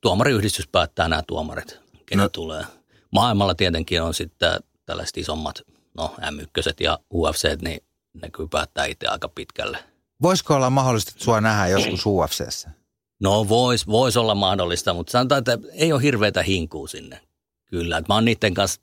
Tuomariyhdistys 0.00 0.68
päättää 0.68 1.08
nämä 1.08 1.22
tuomarit, 1.26 1.80
kenet 2.08 2.22
no. 2.22 2.28
tulee. 2.28 2.64
Maailmalla 3.10 3.54
tietenkin 3.54 4.02
on 4.02 4.14
sitten 4.14 4.60
tällaiset 4.86 5.16
isommat, 5.16 5.62
no 5.96 6.14
M1 6.20 6.74
ja 6.80 6.98
UFC, 7.14 7.62
niin 7.62 7.80
ne 8.22 8.30
kyllä 8.30 8.48
päättää 8.52 8.84
itse 8.84 9.06
aika 9.06 9.28
pitkälle. 9.28 9.78
Voisiko 10.22 10.54
olla 10.54 10.70
mahdollista, 10.70 11.10
että 11.10 11.24
sua 11.24 11.40
nähdään 11.40 11.70
joskus 11.70 12.06
UFCssä? 12.06 12.70
No 13.20 13.48
voisi 13.48 13.86
vois 13.86 14.16
olla 14.16 14.34
mahdollista, 14.34 14.94
mutta 14.94 15.10
sanotaan, 15.10 15.38
että 15.38 15.58
ei 15.72 15.92
ole 15.92 16.02
hirveätä 16.02 16.42
hinkuu 16.42 16.86
sinne. 16.86 17.20
Kyllä, 17.66 17.98
että 17.98 18.12
mä 18.12 18.14
oon 18.14 18.24
niiden 18.24 18.54
kanssa 18.54 18.80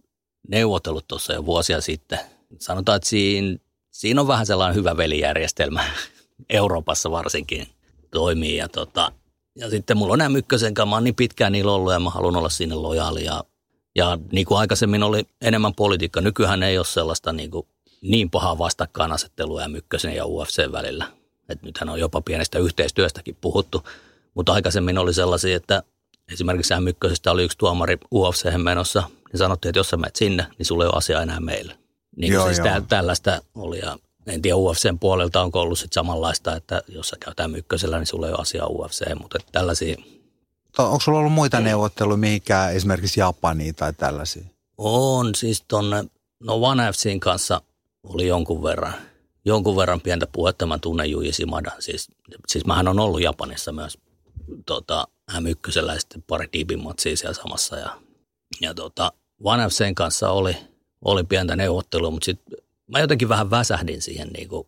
neuvotellut 0.47 1.07
tuossa 1.07 1.33
jo 1.33 1.45
vuosia 1.45 1.81
sitten. 1.81 2.19
Sanotaan, 2.59 2.95
että 2.95 3.09
siinä, 3.09 3.57
siinä 3.91 4.21
on 4.21 4.27
vähän 4.27 4.45
sellainen 4.45 4.75
hyvä 4.75 4.97
velijärjestelmä 4.97 5.85
Euroopassa 6.49 7.11
varsinkin 7.11 7.67
toimii. 8.11 8.57
Ja, 8.57 8.69
tota, 8.69 9.11
ja 9.55 9.69
sitten 9.69 9.97
mulla 9.97 10.13
on 10.13 10.19
nämä 10.19 10.29
mykkösen 10.29 10.73
kanssa, 10.73 11.01
niin 11.01 11.15
pitkään 11.15 11.51
niillä 11.51 11.71
ollut 11.71 11.93
ja 11.93 11.99
mä 11.99 12.09
haluan 12.09 12.35
olla 12.35 12.49
sinne 12.49 12.75
lojaali. 12.75 13.25
Ja, 13.25 13.43
ja 13.95 14.17
niin 14.31 14.45
kuin 14.45 14.57
aikaisemmin 14.57 15.03
oli 15.03 15.27
enemmän 15.41 15.73
politiikka, 15.73 16.21
nykyään 16.21 16.63
ei 16.63 16.77
ole 16.77 16.85
sellaista 16.85 17.33
niin, 17.33 17.51
kuin 17.51 17.67
niin 18.01 18.29
pahaa 18.29 18.57
vastakkainasettelua 18.57 19.61
ja 19.61 19.69
mykkösen 19.69 20.15
ja 20.15 20.25
UFC 20.25 20.71
välillä. 20.71 21.05
Et 21.49 21.63
nythän 21.63 21.89
on 21.89 21.99
jopa 21.99 22.21
pienestä 22.21 22.59
yhteistyöstäkin 22.59 23.37
puhuttu, 23.41 23.83
mutta 24.33 24.53
aikaisemmin 24.53 24.97
oli 24.97 25.13
sellaisia, 25.13 25.57
että 25.57 25.83
esimerkiksi 26.31 26.73
m 26.73 26.87
oli 27.31 27.43
yksi 27.43 27.57
tuomari 27.57 27.97
UFC 28.13 28.57
menossa, 28.57 29.03
niin 29.31 29.37
sanottiin, 29.37 29.69
että 29.69 29.79
jos 29.79 29.89
sä 29.89 29.97
menet 29.97 30.15
sinne, 30.15 30.47
niin 30.57 30.65
sulla 30.65 30.83
ei 30.83 30.87
ole 30.87 30.97
asiaa 30.97 31.21
enää 31.21 31.39
meille. 31.39 31.77
Niin 32.17 32.33
joo, 32.33 32.45
siis 32.45 32.57
joo. 32.57 32.81
tällaista 32.89 33.41
oli 33.55 33.79
ja 33.79 33.97
en 34.27 34.41
tiedä 34.41 34.55
UFCn 34.55 34.99
puolelta 34.99 35.41
onko 35.41 35.61
ollut 35.61 35.79
sit 35.79 35.93
samanlaista, 35.93 36.55
että 36.55 36.81
jos 36.87 37.09
sä 37.09 37.17
käytään 37.19 37.51
mykkösellä, 37.51 37.97
niin 37.97 38.07
sulla 38.07 38.27
ei 38.27 38.33
ole 38.33 38.41
asiaa 38.41 38.67
UFC, 38.67 39.15
mutta 39.19 39.39
tällaisia. 39.51 39.97
Onko 40.77 40.99
sulla 40.99 41.19
ollut 41.19 41.33
muita 41.33 41.59
neuvotteluja 41.59 42.17
mihinkään, 42.17 42.73
esimerkiksi 42.73 43.19
Japaniin 43.19 43.75
tai 43.75 43.93
tällaisia? 43.93 44.43
On, 44.77 45.35
siis 45.35 45.63
tonne, 45.67 46.03
no 46.39 46.55
One 46.55 46.91
FCin 46.91 47.19
kanssa 47.19 47.61
oli 48.03 48.27
jonkun 48.27 48.63
verran, 48.63 48.93
jonkun 49.45 49.75
verran 49.75 50.01
pientä 50.01 50.27
puhetta. 50.27 50.65
Mä 50.65 50.79
tunnen 50.79 51.11
Juji 51.11 51.33
Simadan, 51.33 51.73
siis, 51.79 52.11
siis 52.47 52.65
mähän 52.65 52.87
on 52.87 52.99
ollut 52.99 53.21
Japanissa 53.21 53.71
myös 53.71 53.97
tota, 54.65 55.07
M1 55.31 55.87
ja 55.87 55.99
sitten 55.99 56.23
pari 56.27 56.49
diibimatsia 56.53 57.17
siellä 57.17 57.33
samassa 57.33 57.77
ja, 57.77 57.97
ja 58.61 58.73
tota, 58.73 59.11
One 59.43 59.69
FCn 59.69 59.95
kanssa 59.95 60.29
oli, 60.29 60.57
oli 61.05 61.23
pientä 61.23 61.55
neuvottelua, 61.55 62.11
mutta 62.11 62.25
sitten 62.25 62.64
mä 62.87 62.99
jotenkin 62.99 63.29
vähän 63.29 63.49
väsähdin 63.49 64.01
siihen. 64.01 64.27
Niin 64.27 64.49
kuin, 64.49 64.67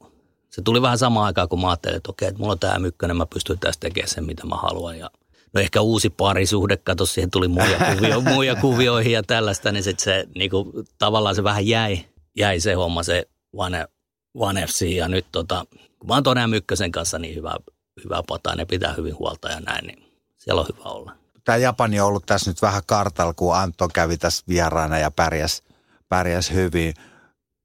se 0.50 0.62
tuli 0.62 0.82
vähän 0.82 0.98
samaan 0.98 1.26
aikaan, 1.26 1.50
kun 1.50 1.62
mä 1.62 1.70
ajattelin, 1.70 1.98
että 1.98 2.10
okei, 2.10 2.28
että 2.28 2.40
mulla 2.40 2.52
on 2.52 2.60
tämä 2.60 2.80
mykkönen, 2.80 3.18
mä 3.18 3.26
pystyn 3.26 3.60
tästä 3.60 3.82
tekemään 3.82 4.10
sen, 4.10 4.26
mitä 4.26 4.46
mä 4.46 4.56
haluan. 4.56 5.00
Ja, 5.00 5.10
no 5.54 5.62
ehkä 5.62 5.82
uusi 5.82 6.10
parisuhde, 6.10 6.78
kato, 6.78 7.06
siihen 7.06 7.32
tuli 7.32 7.48
muja, 7.48 7.80
kuvio, 7.96 8.22
muja 8.34 8.56
kuvioihin 8.56 9.12
ja 9.12 9.24
tällaista, 9.24 9.72
niin 9.72 9.84
sit 9.84 10.00
se 10.00 10.28
niin 10.36 10.50
kuin, 10.50 10.72
tavallaan 10.98 11.36
se 11.36 11.44
vähän 11.44 11.68
jäi, 11.68 12.06
jäi 12.38 12.60
se 12.60 12.74
homma, 12.74 13.04
se 13.04 13.28
One, 13.54 13.88
One 14.34 14.68
FC. 14.68 14.82
Ja 14.82 15.08
nyt 15.08 15.26
tota, 15.32 15.66
kun 16.00 16.08
mä 16.08 16.14
oon 16.14 16.24
tuon 16.24 16.50
mykkösen 16.50 16.92
kanssa 16.92 17.20
niin 17.20 17.36
hyvä, 17.36 17.56
hyvä 18.04 18.24
pata, 18.28 18.56
ne 18.56 18.66
pitää 18.66 18.94
hyvin 18.94 19.18
huolta 19.18 19.50
ja 19.50 19.60
näin, 19.60 19.88
niin 19.88 20.04
siellä 20.38 20.62
on 20.62 20.68
hyvä 20.68 20.90
olla 20.90 21.12
tämä 21.48 21.58
Japani 21.58 22.00
on 22.00 22.08
ollut 22.08 22.26
tässä 22.26 22.50
nyt 22.50 22.62
vähän 22.62 22.82
kartalla, 22.86 23.34
kun 23.34 23.56
Anto 23.56 23.88
kävi 23.88 24.18
tässä 24.18 24.44
vieraana 24.48 25.00
ja 25.00 25.12
pärjäs, 25.12 25.64
pärjäs 26.10 26.52
hyvin. 26.52 26.94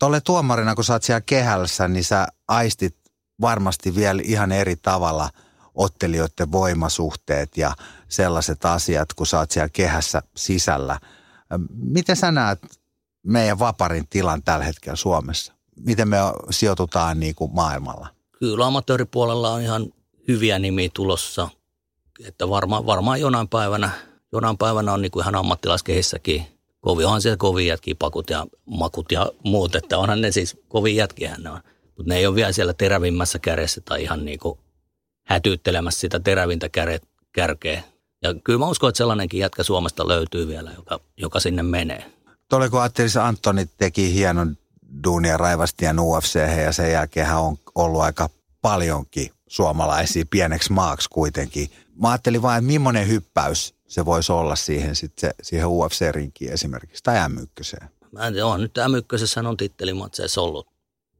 Tuolle 0.02 0.20
tuomarina, 0.20 0.74
kun 0.74 0.84
sä 0.84 0.92
oot 0.92 1.02
siellä 1.02 1.20
kehässä, 1.20 1.88
niin 1.88 2.04
sä 2.04 2.26
aistit 2.48 2.96
varmasti 3.40 3.94
vielä 3.94 4.22
ihan 4.24 4.52
eri 4.52 4.76
tavalla 4.76 5.30
ottelijoiden 5.74 6.52
voimasuhteet 6.52 7.56
ja 7.56 7.74
sellaiset 8.08 8.64
asiat, 8.64 9.12
kun 9.12 9.26
sä 9.26 9.38
oot 9.38 9.50
siellä 9.50 9.68
kehässä 9.68 10.22
sisällä. 10.36 11.00
Miten 11.74 12.16
sä 12.16 12.32
näet 12.32 12.58
meidän 13.22 13.58
vaparin 13.58 14.08
tilan 14.10 14.42
tällä 14.42 14.64
hetkellä 14.64 14.96
Suomessa? 14.96 15.52
Miten 15.80 16.08
me 16.08 16.16
sijoitutaan 16.50 17.20
niin 17.20 17.34
kuin 17.34 17.54
maailmalla? 17.54 18.08
Kyllä 18.38 18.66
amatööripuolella 18.66 19.50
on 19.50 19.62
ihan 19.62 19.86
hyviä 20.28 20.58
nimiä 20.58 20.88
tulossa– 20.94 21.48
että 22.28 22.48
varmaan, 22.48 22.86
varmaan 22.86 23.20
jonain 23.20 23.48
päivänä, 23.48 23.90
jonain 24.32 24.58
päivänä 24.58 24.92
on 24.92 25.02
niin 25.02 25.12
kuin 25.12 25.22
ihan 25.22 25.34
ammattilaiskehissäkin. 25.34 26.46
Kovi 26.82 27.04
onhan 27.04 27.22
siellä 27.22 27.36
kovin 27.36 27.66
jätkiä, 27.66 27.94
pakut 27.98 28.30
ja 28.30 28.46
makut 28.66 29.12
ja 29.12 29.32
muut, 29.44 29.74
että 29.74 29.98
onhan 29.98 30.20
ne 30.20 30.32
siis 30.32 30.60
kovin 30.68 30.96
jätkiä 30.96 31.36
ne 31.38 31.50
on. 31.50 31.60
Mutta 31.96 32.12
ne 32.12 32.16
ei 32.16 32.26
ole 32.26 32.34
vielä 32.34 32.52
siellä 32.52 32.72
terävimmässä 32.72 33.38
kärjessä 33.38 33.80
tai 33.80 34.02
ihan 34.02 34.24
niin 34.24 34.38
kuin 34.38 34.58
hätyyttelemässä 35.26 36.00
sitä 36.00 36.20
terävintä 36.20 36.68
kärkeä. 37.32 37.82
Ja 38.22 38.34
kyllä 38.44 38.58
mä 38.58 38.68
uskon, 38.68 38.88
että 38.88 38.96
sellainenkin 38.96 39.40
jätkä 39.40 39.62
Suomesta 39.62 40.08
löytyy 40.08 40.48
vielä, 40.48 40.72
joka, 40.76 41.00
joka 41.16 41.40
sinne 41.40 41.62
menee. 41.62 42.12
Tuolle 42.48 42.70
kun 42.70 42.80
ajattelisi, 42.80 43.18
Antoni 43.18 43.66
teki 43.76 44.14
hienon 44.14 44.56
duunia 45.04 45.36
raivastien 45.36 46.00
UFC 46.00 46.34
ja 46.64 46.72
sen 46.72 46.92
jälkeen 46.92 47.26
hän 47.26 47.40
on 47.40 47.56
ollut 47.74 48.00
aika 48.00 48.28
paljonkin 48.62 49.30
suomalaisia 49.48 50.24
pieneksi 50.30 50.72
maaksi 50.72 51.08
kuitenkin. 51.10 51.70
Mä 52.00 52.10
ajattelin 52.10 52.42
vain, 52.42 52.58
että 52.58 52.66
millainen 52.66 53.08
hyppäys 53.08 53.74
se 53.92 54.04
voisi 54.04 54.32
olla 54.32 54.56
siihen, 54.56 54.96
sit 54.96 55.12
se, 55.18 55.30
siihen 55.42 55.68
UFC-rinkiin 55.68 56.52
esimerkiksi, 56.52 57.02
tai 57.02 57.16
M1. 57.16 57.88
Mä 58.12 58.26
en 58.26 58.32
tiedä, 58.32 58.46
on 58.46 58.60
nyt 58.60 58.78
M1 58.78 59.46
on 59.46 59.56
tittelimatseissa 59.56 60.40
ollut, 60.40 60.66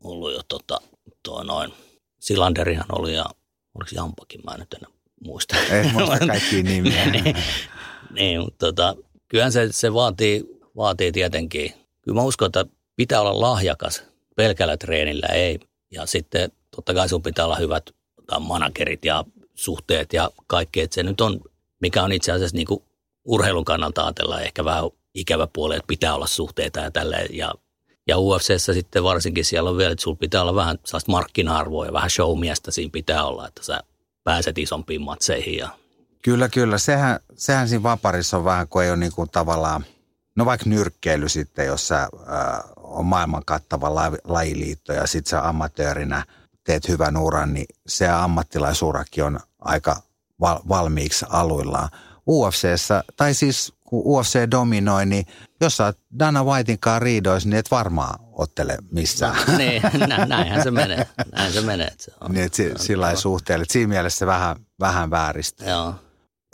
ollut 0.04 0.32
jo 0.32 0.40
tota, 0.48 0.80
tuo 1.22 1.42
noin. 1.42 1.72
Silanderihan 2.20 2.86
oli 2.92 3.14
ja 3.14 3.26
oliko 3.74 3.90
Jampakin, 3.94 4.40
mä 4.44 4.54
en 4.54 4.60
nyt 4.60 4.72
enää 4.72 4.90
muista. 5.24 5.56
Ei 5.56 5.92
muista 5.92 6.26
kaikkia 6.32 6.62
nimiä. 6.62 7.06
niin, 7.10 7.36
niin, 8.10 8.40
mutta 8.40 8.66
tota, 8.66 8.96
kyllähän 9.28 9.52
se, 9.52 9.68
se 9.70 9.94
vaatii, 9.94 10.44
vaatii 10.76 11.12
tietenkin. 11.12 11.74
Kyllä 12.02 12.16
mä 12.16 12.22
uskon, 12.22 12.46
että 12.46 12.66
pitää 12.96 13.20
olla 13.20 13.40
lahjakas 13.40 14.02
pelkällä 14.36 14.76
treenillä, 14.76 15.26
ei. 15.26 15.60
Ja 15.90 16.06
sitten 16.06 16.52
totta 16.76 16.94
kai 16.94 17.08
sun 17.08 17.22
pitää 17.22 17.44
olla 17.44 17.56
hyvät 17.56 17.90
managerit 18.40 19.04
ja 19.04 19.24
suhteet 19.54 20.12
ja 20.12 20.30
kaikki, 20.46 20.80
että 20.80 20.94
se 20.94 21.02
nyt 21.02 21.20
on, 21.20 21.40
mikä 21.82 22.02
on 22.02 22.12
itse 22.12 22.32
asiassa 22.32 22.56
niin 22.56 22.66
kuin 22.66 22.82
urheilun 23.24 23.64
kannalta 23.64 24.04
ajatella 24.04 24.40
ehkä 24.40 24.64
vähän 24.64 24.84
ikävä 25.14 25.48
puoli, 25.52 25.76
että 25.76 25.86
pitää 25.86 26.14
olla 26.14 26.26
suhteita 26.26 26.80
ja 26.80 26.90
tälleen. 26.90 27.36
Ja, 27.36 27.52
ja 28.08 28.18
UFCssä 28.18 28.72
sitten 28.72 29.04
varsinkin 29.04 29.44
siellä 29.44 29.70
on 29.70 29.76
vielä, 29.76 29.92
että 29.92 30.02
sulla 30.02 30.16
pitää 30.16 30.42
olla 30.42 30.54
vähän 30.54 30.78
sellaista 30.84 31.12
markkina-arvoa 31.12 31.86
ja 31.86 31.92
vähän 31.92 32.10
showmiestä 32.10 32.70
siinä 32.70 32.90
pitää 32.92 33.24
olla, 33.24 33.48
että 33.48 33.62
sä 33.62 33.80
pääset 34.24 34.58
isompiin 34.58 35.02
matseihin. 35.02 35.56
Ja... 35.56 35.68
Kyllä, 36.22 36.48
kyllä. 36.48 36.78
Sehän, 36.78 37.20
sehän 37.36 37.68
siinä 37.68 37.82
vaparissa 37.82 38.36
on 38.36 38.44
vähän, 38.44 38.68
kun 38.68 38.82
ei 38.82 38.90
ole 38.90 38.96
niin 38.96 39.12
kuin 39.12 39.30
tavallaan, 39.30 39.84
no 40.36 40.44
vaikka 40.44 40.70
nyrkkeily 40.70 41.28
sitten, 41.28 41.66
jossa 41.66 42.02
äh, 42.02 42.08
on 42.76 43.06
maailman 43.06 43.42
kattava 43.46 43.94
lajiliitto 44.24 44.92
ja 44.92 45.06
sitten 45.06 45.30
sä 45.30 45.48
amatöörinä– 45.48 46.24
teet 46.64 46.88
hyvän 46.88 47.16
uran, 47.16 47.54
niin 47.54 47.66
se 47.86 48.08
ammattilaisurakin 48.08 49.24
on 49.24 49.40
aika 49.58 50.02
val- 50.42 50.60
valmiiksi 50.68 51.26
aluillaan. 51.28 51.88
UFCssä, 52.28 53.04
tai 53.16 53.34
siis 53.34 53.72
kun 53.84 54.02
UFC 54.04 54.50
dominoi, 54.50 55.06
niin 55.06 55.26
jos 55.60 55.76
sä 55.76 55.84
oot 55.84 55.98
Dana 56.18 56.44
Whitein 56.44 56.78
kanssa 56.78 56.98
riidoissa, 56.98 57.48
niin 57.48 57.58
et 57.58 57.70
varmaan 57.70 58.18
ottele 58.32 58.76
missään. 58.90 59.36
No, 59.48 59.58
niin, 59.58 59.82
nä, 60.08 60.26
näinhän 60.26 60.62
se 60.62 60.70
menee. 60.70 61.06
Näin 61.32 61.52
se 61.52 61.60
menee. 61.60 61.86
Että 61.86 62.04
se 62.04 62.12
on, 62.20 62.32
niin, 62.32 62.44
että 62.46 62.56
si, 62.56 62.72
sillä 62.76 63.10
ei 63.10 63.16
suhteelle. 63.16 63.64
Siinä 63.68 63.88
mielessä 63.88 64.18
se 64.18 64.26
vähän, 64.26 64.56
vähän 64.80 65.10
vääristä. 65.10 65.64
Joo. 65.64 65.94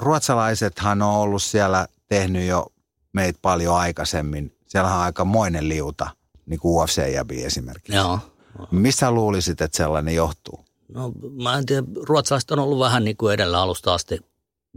Ruotsalaisethan 0.03 1.03
on 1.03 1.14
ollut 1.14 1.42
siellä 1.42 1.87
tehnyt 2.09 2.46
jo 2.46 2.66
meitä 3.12 3.38
paljon 3.42 3.77
aikaisemmin. 3.77 4.57
Siellä 4.66 4.94
on 4.94 5.01
aika 5.01 5.24
moinen 5.24 5.68
liuta, 5.68 6.11
niin 6.46 6.61
kuin 6.61 6.85
UFC-jäbi 6.85 7.44
esimerkiksi. 7.44 7.94
Joo. 7.94 8.18
Missä 8.70 9.11
luulisit, 9.11 9.61
että 9.61 9.77
sellainen 9.77 10.14
johtuu? 10.14 10.64
No 10.88 11.12
mä 11.42 11.59
en 11.59 11.66
tiedä, 11.66 11.83
ruotsalaiset 12.03 12.51
on 12.51 12.59
ollut 12.59 12.79
vähän 12.79 13.05
niin 13.05 13.16
kuin 13.16 13.35
edellä 13.35 13.62
alusta 13.62 13.94
asti 13.94 14.20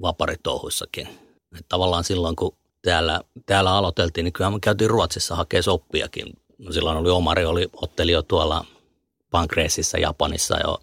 vaparitouhuissakin. 0.02 1.08
Että 1.52 1.66
tavallaan 1.70 2.04
silloin, 2.04 2.36
kun 2.36 2.56
täällä, 2.82 3.22
täällä 3.46 3.74
aloiteltiin, 3.74 4.24
niin 4.24 4.34
kyllähän 4.34 4.54
me 4.54 4.60
käytiin 4.60 4.90
Ruotsissa 4.90 5.36
hakea 5.36 5.62
soppiakin. 5.64 6.34
No 6.58 6.72
silloin 6.72 6.98
oli 6.98 7.10
Omari, 7.10 7.46
oli, 7.46 7.70
otteli 7.74 8.12
jo 8.12 8.22
tuolla 8.22 8.66
Pankreesissa 9.32 9.98
Japanissa 9.98 10.60
jo 10.60 10.80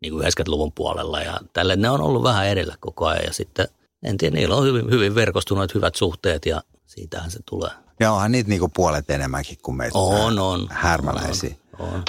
niin 0.00 0.12
kuin 0.12 0.24
90-luvun 0.24 0.72
puolella 0.72 1.20
ja 1.20 1.40
tälle 1.52 1.76
ne 1.76 1.90
on 1.90 2.00
ollut 2.00 2.22
vähän 2.22 2.46
edellä 2.46 2.76
koko 2.80 3.06
ajan 3.06 3.24
ja 3.24 3.32
sitten 3.32 3.68
en 4.02 4.16
tiedä, 4.16 4.34
niillä 4.36 4.56
on 4.56 4.64
hyvin, 4.64 4.90
hyvin 4.90 5.14
verkostuneet 5.14 5.74
hyvät 5.74 5.94
suhteet 5.94 6.46
ja 6.46 6.62
siitähän 6.86 7.30
se 7.30 7.38
tulee. 7.50 7.70
Ja 8.00 8.12
onhan 8.12 8.32
niitä 8.32 8.50
niinku 8.50 8.68
puolet 8.68 9.10
enemmänkin 9.10 9.58
kuin 9.62 9.76
meitä 9.76 9.98
On, 9.98 10.38
on. 10.38 10.66
härmäläisiä. 10.70 11.56
On, 11.78 11.88
on. 11.88 12.02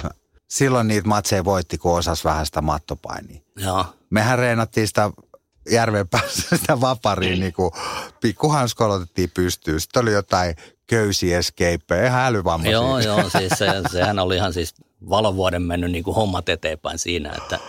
Silloin 0.48 0.88
niitä 0.88 1.08
matseja 1.08 1.46
voitti, 1.46 1.78
kun 1.78 1.98
osas 1.98 2.26
vähän 2.26 2.46
sitä 2.46 2.62
mattopainia. 2.62 3.42
Joo. 3.56 3.86
Mehän 4.10 4.40
reenattiin 4.40 4.88
sitä 4.88 5.12
järven 5.72 6.08
päässä 6.08 6.58
sitä 6.58 6.82
vapariin, 6.82 7.40
niin 7.40 7.54
kuin 7.54 7.72
pikkuhanskoilla 8.22 8.96
otettiin 8.96 9.32
pystyyn. 9.34 9.82
Sitten 9.82 10.02
oli 10.02 10.12
jotain 10.12 10.56
köysiescapeja, 10.88 12.06
ihan 12.06 12.26
älyvammaisia. 12.26 12.72
Joo, 12.72 13.00
joo, 13.00 13.30
siis 13.30 13.54
se, 13.58 13.68
sehän 13.92 14.20
oli 14.20 14.36
ihan 14.36 14.54
siis 14.54 14.76
valovuoden 15.10 15.62
mennyt 15.62 15.92
niin 15.92 16.04
kuin 16.04 16.16
hommat 16.16 16.50
eteenpäin 16.50 17.00
siinä, 17.00 17.34
että 17.38 17.60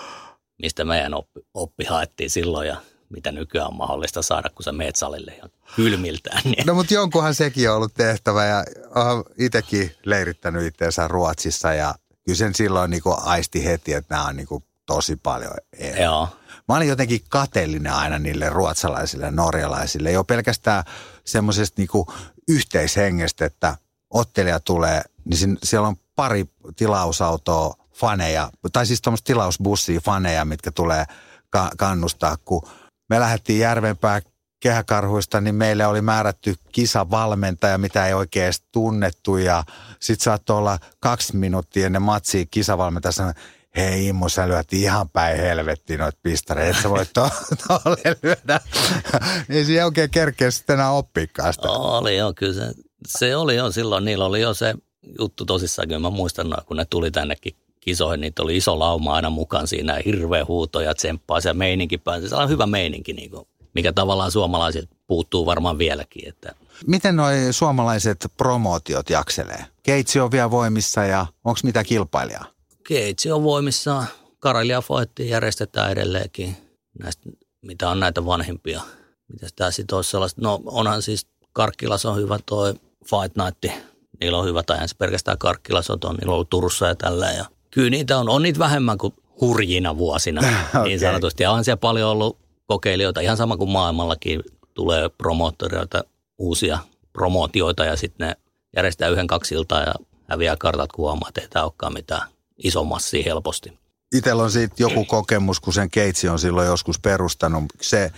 mistä 0.62 0.84
meidän 0.84 1.14
oppi, 1.14 1.40
oppi 1.54 1.84
haettiin 1.84 2.30
silloin 2.30 2.68
ja 2.68 2.76
mitä 3.08 3.32
nykyään 3.32 3.68
on 3.68 3.76
mahdollista 3.76 4.22
saada, 4.22 4.50
kun 4.50 4.62
sä 4.62 4.72
meet 4.72 4.96
salille 4.96 5.34
ja 5.42 5.48
kylmiltään. 5.76 6.42
Niin. 6.44 6.66
No 6.66 6.74
mutta 6.74 6.94
jonkunhan 6.94 7.34
sekin 7.34 7.70
on 7.70 7.76
ollut 7.76 7.94
tehtävä 7.94 8.44
ja 8.44 8.64
olen 8.94 9.24
itsekin 9.38 9.92
leirittänyt 10.04 10.62
itseensä 10.62 11.08
Ruotsissa 11.08 11.74
ja 11.74 11.94
kyllä 12.28 12.36
sen 12.36 12.54
silloin 12.54 12.90
niin 12.90 13.02
aisti 13.06 13.64
heti, 13.64 13.92
että 13.92 14.14
nämä 14.14 14.26
on 14.26 14.36
niin 14.36 14.46
kuin 14.46 14.64
tosi 14.86 15.16
paljon 15.16 15.52
eri. 15.72 16.02
Joo. 16.02 16.28
Mä 16.68 16.76
olin 16.76 16.88
jotenkin 16.88 17.20
kateellinen 17.28 17.92
aina 17.92 18.18
niille 18.18 18.48
ruotsalaisille 18.50 19.24
ja 19.24 19.30
norjalaisille. 19.30 20.12
Jo 20.12 20.24
pelkästään 20.24 20.84
semmoisesta 21.24 21.74
niinku 21.80 22.12
yhteishengestä, 22.48 23.44
että 23.44 23.76
ottelija 24.10 24.60
tulee, 24.60 25.02
niin 25.24 25.58
siellä 25.62 25.88
on 25.88 25.96
pari 26.16 26.44
tilausautoa 26.76 27.74
faneja, 27.94 28.50
tai 28.72 28.86
siis 28.86 29.02
tuommoista 29.02 29.26
tilausbussia 29.26 30.00
faneja, 30.00 30.44
mitkä 30.44 30.70
tulee 30.70 31.04
ka- 31.50 31.70
kannustaa, 31.76 32.36
kun 32.44 32.68
me 33.08 33.20
lähdettiin 33.20 33.58
Järvenpää 33.58 34.20
kehäkarhuista, 34.60 35.40
niin 35.40 35.54
meille 35.54 35.86
oli 35.86 36.00
määrätty 36.00 36.54
kisavalmentaja, 36.72 37.78
mitä 37.78 38.06
ei 38.06 38.14
oikein 38.14 38.44
edes 38.44 38.62
tunnettu. 38.72 39.36
Ja 39.36 39.64
sitten 40.00 40.24
saattoi 40.24 40.56
olla 40.56 40.78
kaksi 41.00 41.36
minuuttia 41.36 41.86
ennen 41.86 42.02
matsia 42.02 42.44
kisavalmentaja 42.50 43.12
sanoi, 43.12 43.32
hei 43.76 44.06
Immo, 44.06 44.28
sä 44.28 44.48
lyöt 44.48 44.72
ihan 44.72 45.08
päin 45.08 45.36
helvettiin 45.36 46.00
noita 46.00 46.18
pistareita, 46.22 46.70
että 46.70 46.82
sä 46.82 46.90
voit 46.90 47.12
to- 47.12 47.30
lyödä. 48.22 48.60
Ei 49.48 49.64
siinä 49.64 49.84
oikein 49.84 50.10
kerkeä 50.10 50.50
sitten 50.50 50.74
enää 50.74 50.90
oppiikaan 50.90 51.52
sitä. 51.52 51.70
Oli 51.70 52.16
jo, 52.16 52.32
kyllä 52.36 52.54
se, 52.54 52.72
se 53.06 53.36
oli 53.36 53.56
jo 53.56 53.70
silloin, 53.70 54.04
niillä 54.04 54.24
oli 54.24 54.40
jo 54.40 54.54
se 54.54 54.74
juttu 55.18 55.44
tosissaan, 55.44 55.88
kyllä 55.88 56.00
mä 56.00 56.10
muistan, 56.10 56.54
kun 56.66 56.76
ne 56.76 56.84
tuli 56.84 57.10
tännekin 57.10 57.56
kisoihin, 57.80 58.20
niitä 58.20 58.42
oli 58.42 58.56
iso 58.56 58.78
lauma 58.78 59.14
aina 59.14 59.30
mukaan 59.30 59.66
siinä, 59.68 60.00
hirveä 60.04 60.44
huuto 60.44 60.80
ja 60.80 60.94
tsemppaa 60.94 61.40
se 61.40 61.52
meininki 61.52 61.98
pääsi. 61.98 62.28
Se 62.28 62.34
on 62.34 62.48
hyvä 62.48 62.66
meininki, 62.66 63.12
niin 63.12 63.30
kuin, 63.30 63.46
mikä 63.74 63.92
tavallaan 63.92 64.30
suomalaiset 64.30 64.90
puuttuu 65.06 65.46
varmaan 65.46 65.78
vieläkin. 65.78 66.28
Että. 66.28 66.54
Miten 66.86 67.16
nuo 67.16 67.26
suomalaiset 67.50 68.26
promootiot 68.36 69.10
jakselee? 69.10 69.64
Keitsi 69.82 70.20
on 70.20 70.30
vielä 70.30 70.50
voimissa 70.50 71.04
ja 71.04 71.26
onko 71.44 71.60
mitä 71.62 71.84
kilpailijaa? 71.84 72.44
Keitsi 72.88 73.32
on 73.32 73.42
voimissa. 73.42 74.04
Karelia 74.38 74.82
Foitti 74.82 75.28
järjestetään 75.28 75.92
edelleenkin 75.92 76.56
näistä, 76.98 77.30
mitä 77.62 77.88
on 77.88 78.00
näitä 78.00 78.26
vanhempia. 78.26 78.80
Mitäs 79.28 79.52
tää 79.52 79.70
sitten 79.70 79.96
olisi 79.96 80.10
sellaista? 80.10 80.40
No 80.42 80.60
onhan 80.66 81.02
siis 81.02 81.26
Karkkilas 81.52 82.06
on 82.06 82.16
hyvä 82.16 82.38
toi 82.46 82.74
Fight 83.04 83.36
Night. 83.36 83.80
Niillä 84.20 84.38
on 84.38 84.46
hyvä, 84.46 84.62
tai 84.62 84.88
se 84.88 84.94
pelkästään 84.98 85.38
Karkkilas 85.38 85.90
on, 85.90 85.98
niillä 86.00 86.30
on 86.30 86.34
ollut 86.34 86.50
Turussa 86.50 86.86
ja 86.86 86.94
tällä. 86.94 87.30
Ja 87.30 87.44
kyllä 87.70 87.90
niitä 87.90 88.18
on, 88.18 88.28
on 88.28 88.42
niitä 88.42 88.58
vähemmän 88.58 88.98
kuin 88.98 89.14
hurjina 89.40 89.96
vuosina, 89.96 90.40
okay. 90.40 90.84
niin 90.88 91.00
sanotusti. 91.00 91.42
Ja 91.42 91.50
on 91.50 91.64
siellä 91.64 91.76
paljon 91.76 92.10
ollut 92.10 92.38
kokeilijoita, 92.68 93.20
ihan 93.20 93.36
sama 93.36 93.56
kuin 93.56 93.70
maailmallakin 93.70 94.42
tulee 94.74 95.08
promoottoreita, 95.08 96.04
uusia 96.38 96.78
promootioita 97.12 97.84
ja 97.84 97.96
sitten 97.96 98.28
ne 98.28 98.36
järjestää 98.76 99.08
yhden 99.08 99.26
kaksi 99.26 99.54
iltaa 99.54 99.80
ja 99.80 99.94
häviää 100.30 100.56
kartat, 100.56 100.92
kun 100.92 101.02
huomaa, 101.02 101.28
että 101.28 101.40
ei 101.40 101.48
tämä 101.48 101.64
olekaan 101.64 101.92
mitään 101.92 102.28
iso 102.64 102.84
massi 102.84 103.24
helposti. 103.24 103.78
Itellä 104.14 104.42
on 104.42 104.50
siitä 104.50 104.74
joku 104.78 105.04
kokemus, 105.04 105.60
kun 105.60 105.72
sen 105.72 105.90
keitsi 105.90 106.28
on 106.28 106.38
silloin 106.38 106.66
joskus 106.66 107.00
perustanut. 107.00 107.64
Se 107.80 108.12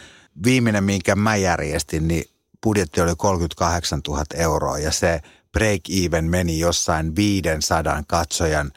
viimeinen, 0.45 0.85
minkä 0.85 1.15
mä 1.15 1.37
järjestin, 1.37 2.09
niin 2.09 2.25
budjetti 2.63 3.01
oli 3.01 3.15
38 3.17 4.01
000 4.09 4.25
euroa 4.35 4.79
ja 4.79 4.93
se 4.93 5.21
break-even 5.59 6.25
meni 6.25 6.59
jossain 6.59 7.17
500 7.17 8.03
katsojan 8.07 8.73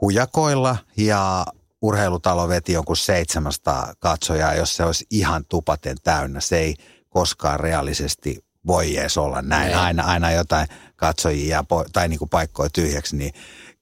hujakoilla 0.00 0.76
ja 0.96 1.46
urheilutalo 1.82 2.48
veti 2.48 2.72
jonkun 2.72 2.96
700 2.96 3.94
katsojaa, 3.98 4.54
jos 4.54 4.76
se 4.76 4.84
olisi 4.84 5.06
ihan 5.10 5.44
tupaten 5.44 5.96
täynnä. 6.02 6.40
Se 6.40 6.58
ei 6.58 6.74
koskaan 7.08 7.60
reaalisesti 7.60 8.44
voi 8.66 8.96
edes 8.96 9.18
olla 9.18 9.42
näin. 9.42 9.76
Aina, 9.76 10.04
aina 10.04 10.32
jotain 10.32 10.68
katsojia 10.96 11.64
tai 11.92 12.08
niin 12.08 12.18
kuin 12.18 12.28
paikkoja 12.28 12.70
tyhjäksi, 12.70 13.16
niin 13.16 13.32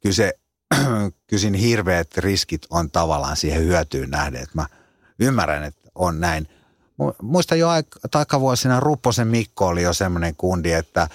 kyllä 0.00 0.14
se 0.14 0.32
kyllä 1.26 1.40
siinä 1.40 1.58
hirveät 1.58 2.16
riskit 2.16 2.66
on 2.70 2.90
tavallaan 2.90 3.36
siihen 3.36 3.62
hyötyyn 3.62 4.10
nähden. 4.10 4.42
Että 4.42 4.54
mä 4.54 4.66
ymmärrän, 5.18 5.64
että 5.64 5.88
on 5.94 6.20
näin. 6.20 6.48
Muista 7.22 7.54
jo 7.54 7.68
takavuosina 8.10 8.80
Rupposen 8.80 9.28
Mikko 9.28 9.66
oli 9.66 9.82
jo 9.82 9.92
semmoinen 9.92 10.36
kundi, 10.36 10.72
että, 10.72 11.08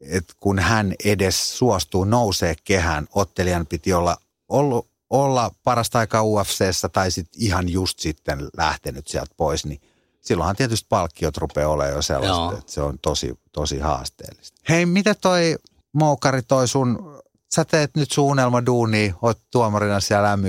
että 0.00 0.34
kun 0.40 0.58
hän 0.58 0.94
edes 1.04 1.58
suostuu 1.58 2.04
nousee 2.04 2.54
kehään, 2.64 3.06
ottelijan 3.14 3.66
piti 3.66 3.92
olla 3.92 4.16
ollut, 4.48 4.88
olla 5.10 5.50
parasta 5.64 5.98
aikaa 5.98 6.22
UFCssä 6.22 6.88
tai 6.88 7.10
sitten 7.10 7.42
ihan 7.42 7.68
just 7.68 7.98
sitten 7.98 8.48
lähtenyt 8.56 9.08
sieltä 9.08 9.34
pois, 9.36 9.66
niin 9.66 9.80
silloinhan 10.20 10.56
tietysti 10.56 10.86
palkkiot 10.88 11.36
rupeaa 11.36 11.68
olemaan 11.68 11.94
jo 11.94 12.02
sellaista, 12.02 12.36
Joo. 12.36 12.58
että 12.58 12.72
se 12.72 12.82
on 12.82 12.98
tosi, 12.98 13.38
tosi 13.52 13.78
haasteellista. 13.78 14.60
Hei, 14.68 14.86
mitä 14.86 15.14
toi 15.14 15.56
Moukari 15.92 16.42
toi 16.42 16.68
sun 16.68 17.16
sä 17.54 17.64
teet 17.64 17.90
nyt 17.96 18.10
suunnelma 18.10 18.66
duuni, 18.66 19.14
oot 19.22 19.38
tuomarina 19.52 20.00
siellä 20.00 20.36
m 20.36 20.42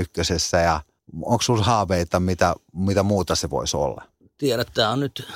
ja 0.63 0.81
onko 1.21 1.41
sulla 1.41 1.63
haaveita, 1.63 2.19
mitä, 2.19 2.55
mitä 2.73 3.03
muuta 3.03 3.35
se 3.35 3.49
voisi 3.49 3.77
olla? 3.77 4.03
Tiedät, 4.37 4.67
tämä 4.73 4.89
on 4.89 4.99
nyt 4.99 5.27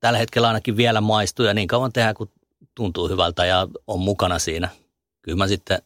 tällä 0.00 0.18
hetkellä 0.18 0.48
ainakin 0.48 0.76
vielä 0.76 1.00
maistuu 1.00 1.46
ja 1.46 1.54
niin 1.54 1.68
kauan 1.68 1.92
tehdään, 1.92 2.14
kun 2.14 2.30
tuntuu 2.74 3.08
hyvältä 3.08 3.46
ja 3.46 3.68
on 3.86 4.00
mukana 4.00 4.38
siinä. 4.38 4.68
Kyllä 5.22 5.38
mä 5.38 5.48
sitten 5.48 5.82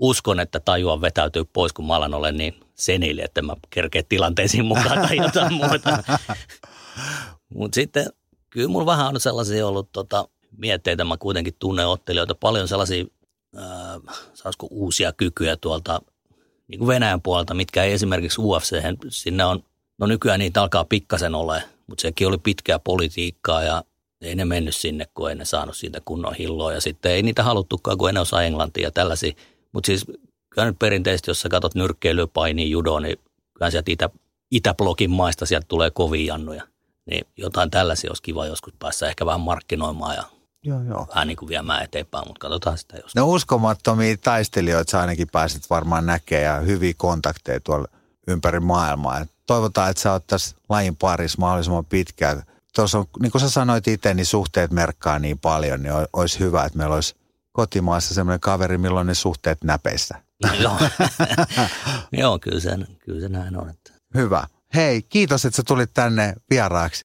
uskon, 0.00 0.40
että 0.40 0.60
tajuan 0.60 1.00
vetäytyy 1.00 1.44
pois, 1.44 1.72
kun 1.72 1.86
mä 1.86 1.96
alan 1.96 2.14
olen 2.14 2.36
niin 2.36 2.60
senili, 2.74 3.22
että 3.22 3.42
mä 3.42 3.56
kerkeen 3.70 4.04
tilanteisiin 4.08 4.64
mukaan 4.64 5.08
tai 5.08 5.16
jotain 5.16 5.52
muuta. 5.62 6.02
Mutta 7.54 7.74
sitten 7.74 8.06
kyllä 8.50 8.68
mulla 8.68 8.86
vähän 8.86 9.06
on 9.06 9.20
sellaisia 9.20 9.66
ollut 9.66 9.92
tota, 9.92 10.28
mietteitä, 10.56 11.04
mä 11.04 11.16
kuitenkin 11.16 11.54
tunnen 11.58 11.88
ottelijoita, 11.88 12.34
paljon 12.34 12.68
sellaisia 12.68 13.04
äh, 13.58 14.16
saisiko 14.34 14.68
uusia 14.70 15.12
kykyjä 15.12 15.56
tuolta 15.56 16.00
niin 16.68 16.78
kuin 16.78 16.88
Venäjän 16.88 17.22
puolelta, 17.22 17.54
mitkä 17.54 17.84
ei 17.84 17.92
esimerkiksi 17.92 18.40
UFC, 18.40 18.76
sinne 19.08 19.44
on, 19.44 19.64
no 19.98 20.06
nykyään 20.06 20.40
niitä 20.40 20.62
alkaa 20.62 20.84
pikkasen 20.84 21.34
ole, 21.34 21.62
mutta 21.86 22.02
sekin 22.02 22.28
oli 22.28 22.38
pitkää 22.38 22.78
politiikkaa 22.78 23.62
ja 23.62 23.84
ei 24.20 24.34
ne 24.34 24.44
mennyt 24.44 24.76
sinne, 24.76 25.06
kun 25.14 25.30
ei 25.30 25.34
ne 25.34 25.44
saanut 25.44 25.76
siitä 25.76 26.00
kunnon 26.04 26.34
hilloa 26.34 26.72
ja 26.72 26.80
sitten 26.80 27.12
ei 27.12 27.22
niitä 27.22 27.42
haluttukaan, 27.42 27.98
kun 27.98 28.08
ei 28.08 28.12
ne 28.12 28.20
osaa 28.20 28.42
englantia 28.42 28.84
ja 28.84 28.90
tällaisia. 28.90 29.32
Mutta 29.74 29.86
siis 29.86 30.04
kyllä 30.50 30.66
nyt 30.66 30.78
perinteisesti, 30.78 31.30
jos 31.30 31.40
sä 31.40 31.48
katsot 31.48 31.74
nyrkkeilyä, 31.74 32.26
painia, 32.26 32.66
judo, 32.66 32.98
niin 32.98 33.18
kyllä 33.54 33.70
sieltä 33.70 33.90
itä, 33.90 34.10
Itäblogin 34.50 35.10
maista 35.10 35.46
sieltä 35.46 35.66
tulee 35.68 35.90
kovin 35.90 36.26
jannuja. 36.26 36.62
Niin 37.10 37.26
jotain 37.36 37.70
tällaisia 37.70 38.10
olisi 38.10 38.22
kiva 38.22 38.46
joskus 38.46 38.74
päässä 38.78 39.08
ehkä 39.08 39.26
vähän 39.26 39.40
markkinoimaan 39.40 40.16
ja 40.16 40.24
Joo, 40.66 40.82
joo. 40.82 41.06
vähän 41.14 41.28
niin 41.28 41.36
kuin 41.36 41.48
viemään 41.48 41.84
eteenpäin, 41.84 42.28
mutta 42.28 42.40
katsotaan 42.40 42.78
sitä 42.78 42.96
jos. 42.96 43.14
No 43.14 43.28
uskomattomia 43.28 44.16
taistelijoita 44.16 44.90
sä 44.90 45.00
ainakin 45.00 45.28
pääset 45.32 45.70
varmaan 45.70 46.06
näkemään 46.06 46.44
ja 46.44 46.60
hyviä 46.60 46.92
kontakteja 46.96 47.60
tuolla 47.60 47.88
ympäri 48.28 48.60
maailmaa. 48.60 49.18
Et 49.18 49.30
toivotaan, 49.46 49.90
että 49.90 50.02
sä 50.02 50.12
oot 50.12 50.26
tässä 50.26 50.56
lajin 50.68 50.96
parissa 50.96 51.40
mahdollisimman 51.40 51.84
pitkään. 51.84 52.42
Tuossa 52.74 52.98
on, 52.98 53.04
niin 53.22 53.32
kuin 53.32 53.42
sä 53.42 53.50
sanoit 53.50 53.88
itse, 53.88 54.14
niin 54.14 54.26
suhteet 54.26 54.70
merkkaa 54.70 55.18
niin 55.18 55.38
paljon, 55.38 55.82
niin 55.82 55.94
olisi 56.12 56.38
hyvä, 56.38 56.64
että 56.64 56.78
meillä 56.78 56.94
olisi 56.94 57.14
kotimaassa 57.54 58.14
semmoinen 58.14 58.40
kaveri, 58.40 58.78
milloin 58.78 59.06
ne 59.06 59.14
suhteet 59.14 59.64
näpeissä. 59.64 60.22
Joo, 60.60 60.78
Joo 62.12 62.38
kyllä, 62.38 62.60
se, 62.60 62.70
kyllä 63.04 63.20
se 63.20 63.28
näin 63.28 63.56
on. 63.56 63.70
Että. 63.70 63.92
Hyvä. 64.14 64.46
Hei, 64.74 65.02
kiitos, 65.02 65.44
että 65.44 65.56
sä 65.56 65.62
tulit 65.66 65.90
tänne 65.94 66.34
vieraaksi. 66.50 67.04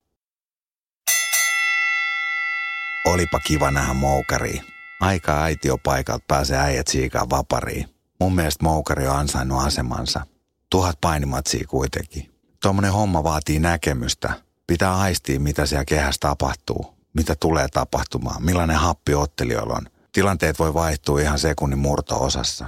Olipa 3.06 3.40
kiva 3.40 3.72
nähdä 3.72 3.94
moukariin. 3.94 4.64
Aika 5.00 5.42
aitiopaikalta 5.42 6.26
pääsee 6.28 6.58
äijät 6.58 6.88
siikaan 6.88 7.30
vapariin. 7.30 7.90
Mun 8.20 8.36
mielestä 8.36 8.64
moukari 8.64 9.08
on 9.08 9.16
ansainnut 9.16 9.66
asemansa. 9.66 10.26
Tuhat 10.70 11.02
painimatsia 11.02 11.68
kuitenkin. 11.68 12.32
Tuommoinen 12.62 12.92
homma 12.92 13.24
vaatii 13.24 13.60
näkemystä. 13.60 14.34
Pitää 14.68 15.00
aistia, 15.00 15.40
mitä 15.40 15.66
siellä 15.66 15.86
kehässä 15.86 16.20
tapahtuu. 16.20 16.94
Mitä 17.14 17.36
tulee 17.40 17.68
tapahtumaan. 17.68 18.44
Millainen 18.44 18.78
happi 18.78 19.14
ottelijoilla 19.16 19.74
on. 19.74 19.99
Tilanteet 20.12 20.60
voi 20.60 20.74
vaihtua 20.74 21.22
ihan 21.22 21.40
sekunnin 21.40 21.80
murto-osassa. 21.80 22.66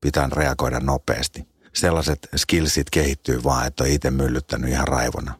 Pitää 0.00 0.28
reagoida 0.32 0.80
nopeasti. 0.80 1.48
Sellaiset 1.72 2.28
skillsit 2.36 2.90
kehittyy 2.90 3.44
vaan, 3.44 3.66
että 3.66 3.84
on 3.84 3.90
itse 3.90 4.10
myllyttänyt 4.10 4.70
ihan 4.70 4.88
raivona. 4.88 5.34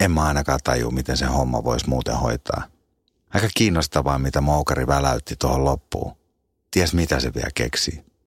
En 0.00 0.10
mä 0.10 0.24
ainakaan 0.24 0.60
taju, 0.64 0.90
miten 0.90 1.16
se 1.16 1.24
homma 1.26 1.64
voisi 1.64 1.88
muuten 1.88 2.16
hoitaa. 2.16 2.64
Aika 3.34 3.48
kiinnostavaa, 3.54 4.18
mitä 4.18 4.40
Moukari 4.40 4.86
väläytti 4.86 5.36
tuohon 5.38 5.64
loppuun. 5.64 6.16
Ties 6.70 6.94
mitä 6.94 7.20
se 7.20 7.34
vielä 7.34 7.50
keksii. 7.54 8.04